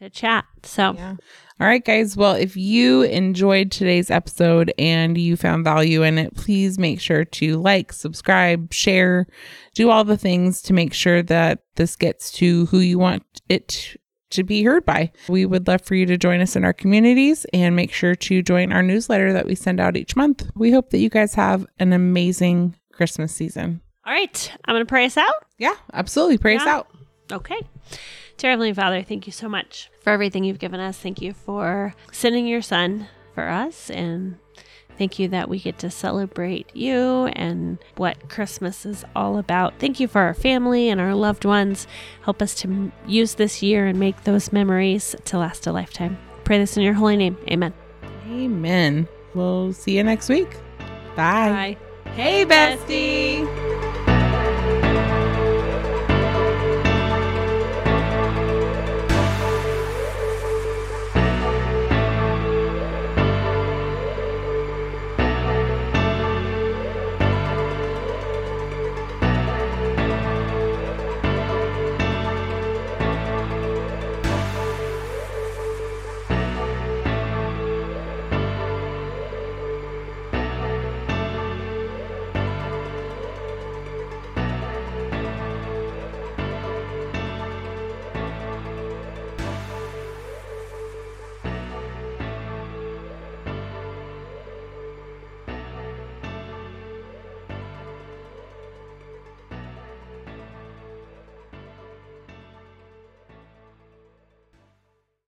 to 0.00 0.08
chat. 0.10 0.46
So 0.62 0.94
Yeah. 0.94 1.16
All 1.60 1.66
right, 1.66 1.84
guys. 1.84 2.16
Well, 2.16 2.36
if 2.36 2.56
you 2.56 3.02
enjoyed 3.02 3.70
today's 3.70 4.10
episode 4.10 4.72
and 4.78 5.18
you 5.18 5.36
found 5.36 5.62
value 5.62 6.02
in 6.02 6.16
it, 6.16 6.34
please 6.34 6.78
make 6.78 7.02
sure 7.02 7.26
to 7.26 7.58
like, 7.58 7.92
subscribe, 7.92 8.72
share, 8.72 9.26
do 9.74 9.90
all 9.90 10.04
the 10.04 10.16
things 10.16 10.62
to 10.62 10.72
make 10.72 10.94
sure 10.94 11.22
that 11.24 11.58
this 11.76 11.96
gets 11.96 12.32
to 12.32 12.64
who 12.66 12.78
you 12.78 12.98
want 12.98 13.24
it 13.50 13.94
to 14.30 14.42
be 14.42 14.62
heard 14.62 14.86
by. 14.86 15.12
We 15.28 15.44
would 15.44 15.68
love 15.68 15.82
for 15.82 15.94
you 15.94 16.06
to 16.06 16.16
join 16.16 16.40
us 16.40 16.56
in 16.56 16.64
our 16.64 16.72
communities 16.72 17.44
and 17.52 17.76
make 17.76 17.92
sure 17.92 18.14
to 18.14 18.40
join 18.40 18.72
our 18.72 18.82
newsletter 18.82 19.34
that 19.34 19.44
we 19.44 19.54
send 19.54 19.80
out 19.80 19.98
each 19.98 20.16
month. 20.16 20.50
We 20.54 20.70
hope 20.70 20.88
that 20.90 20.98
you 20.98 21.10
guys 21.10 21.34
have 21.34 21.66
an 21.78 21.92
amazing 21.92 22.74
Christmas 22.90 23.34
season. 23.34 23.82
All 24.06 24.14
right, 24.14 24.52
I'm 24.64 24.74
going 24.74 24.86
to 24.86 24.88
pray 24.88 25.04
us 25.04 25.18
out. 25.18 25.44
Yeah, 25.58 25.74
absolutely. 25.92 26.38
Pray 26.38 26.56
us 26.56 26.66
out. 26.66 26.88
Okay. 27.30 27.60
Dear 28.40 28.50
Heavenly 28.50 28.72
Father, 28.72 29.02
thank 29.02 29.26
you 29.26 29.32
so 29.32 29.48
much 29.48 29.90
for 30.00 30.10
everything 30.10 30.44
you've 30.44 30.58
given 30.58 30.80
us. 30.80 30.98
Thank 30.98 31.20
you 31.20 31.34
for 31.34 31.94
sending 32.10 32.46
your 32.46 32.62
son 32.62 33.06
for 33.34 33.46
us. 33.46 33.90
And 33.90 34.38
Thank 35.00 35.18
you 35.18 35.28
that 35.28 35.48
we 35.48 35.58
get 35.58 35.78
to 35.78 35.88
celebrate 35.88 36.76
you 36.76 37.24
and 37.32 37.78
what 37.96 38.28
Christmas 38.28 38.84
is 38.84 39.02
all 39.16 39.38
about. 39.38 39.78
Thank 39.78 39.98
you 39.98 40.06
for 40.06 40.20
our 40.20 40.34
family 40.34 40.90
and 40.90 41.00
our 41.00 41.14
loved 41.14 41.46
ones. 41.46 41.86
Help 42.22 42.42
us 42.42 42.54
to 42.56 42.92
use 43.06 43.36
this 43.36 43.62
year 43.62 43.86
and 43.86 43.98
make 43.98 44.24
those 44.24 44.52
memories 44.52 45.16
to 45.24 45.38
last 45.38 45.66
a 45.66 45.72
lifetime. 45.72 46.18
Pray 46.44 46.58
this 46.58 46.76
in 46.76 46.82
your 46.82 46.92
holy 46.92 47.16
name. 47.16 47.38
Amen. 47.50 47.72
Amen. 48.28 49.08
We'll 49.32 49.72
see 49.72 49.96
you 49.96 50.04
next 50.04 50.28
week. 50.28 50.54
Bye. 51.16 51.76
Bye. 52.04 52.10
Hey, 52.10 52.44
bestie. 52.44 53.69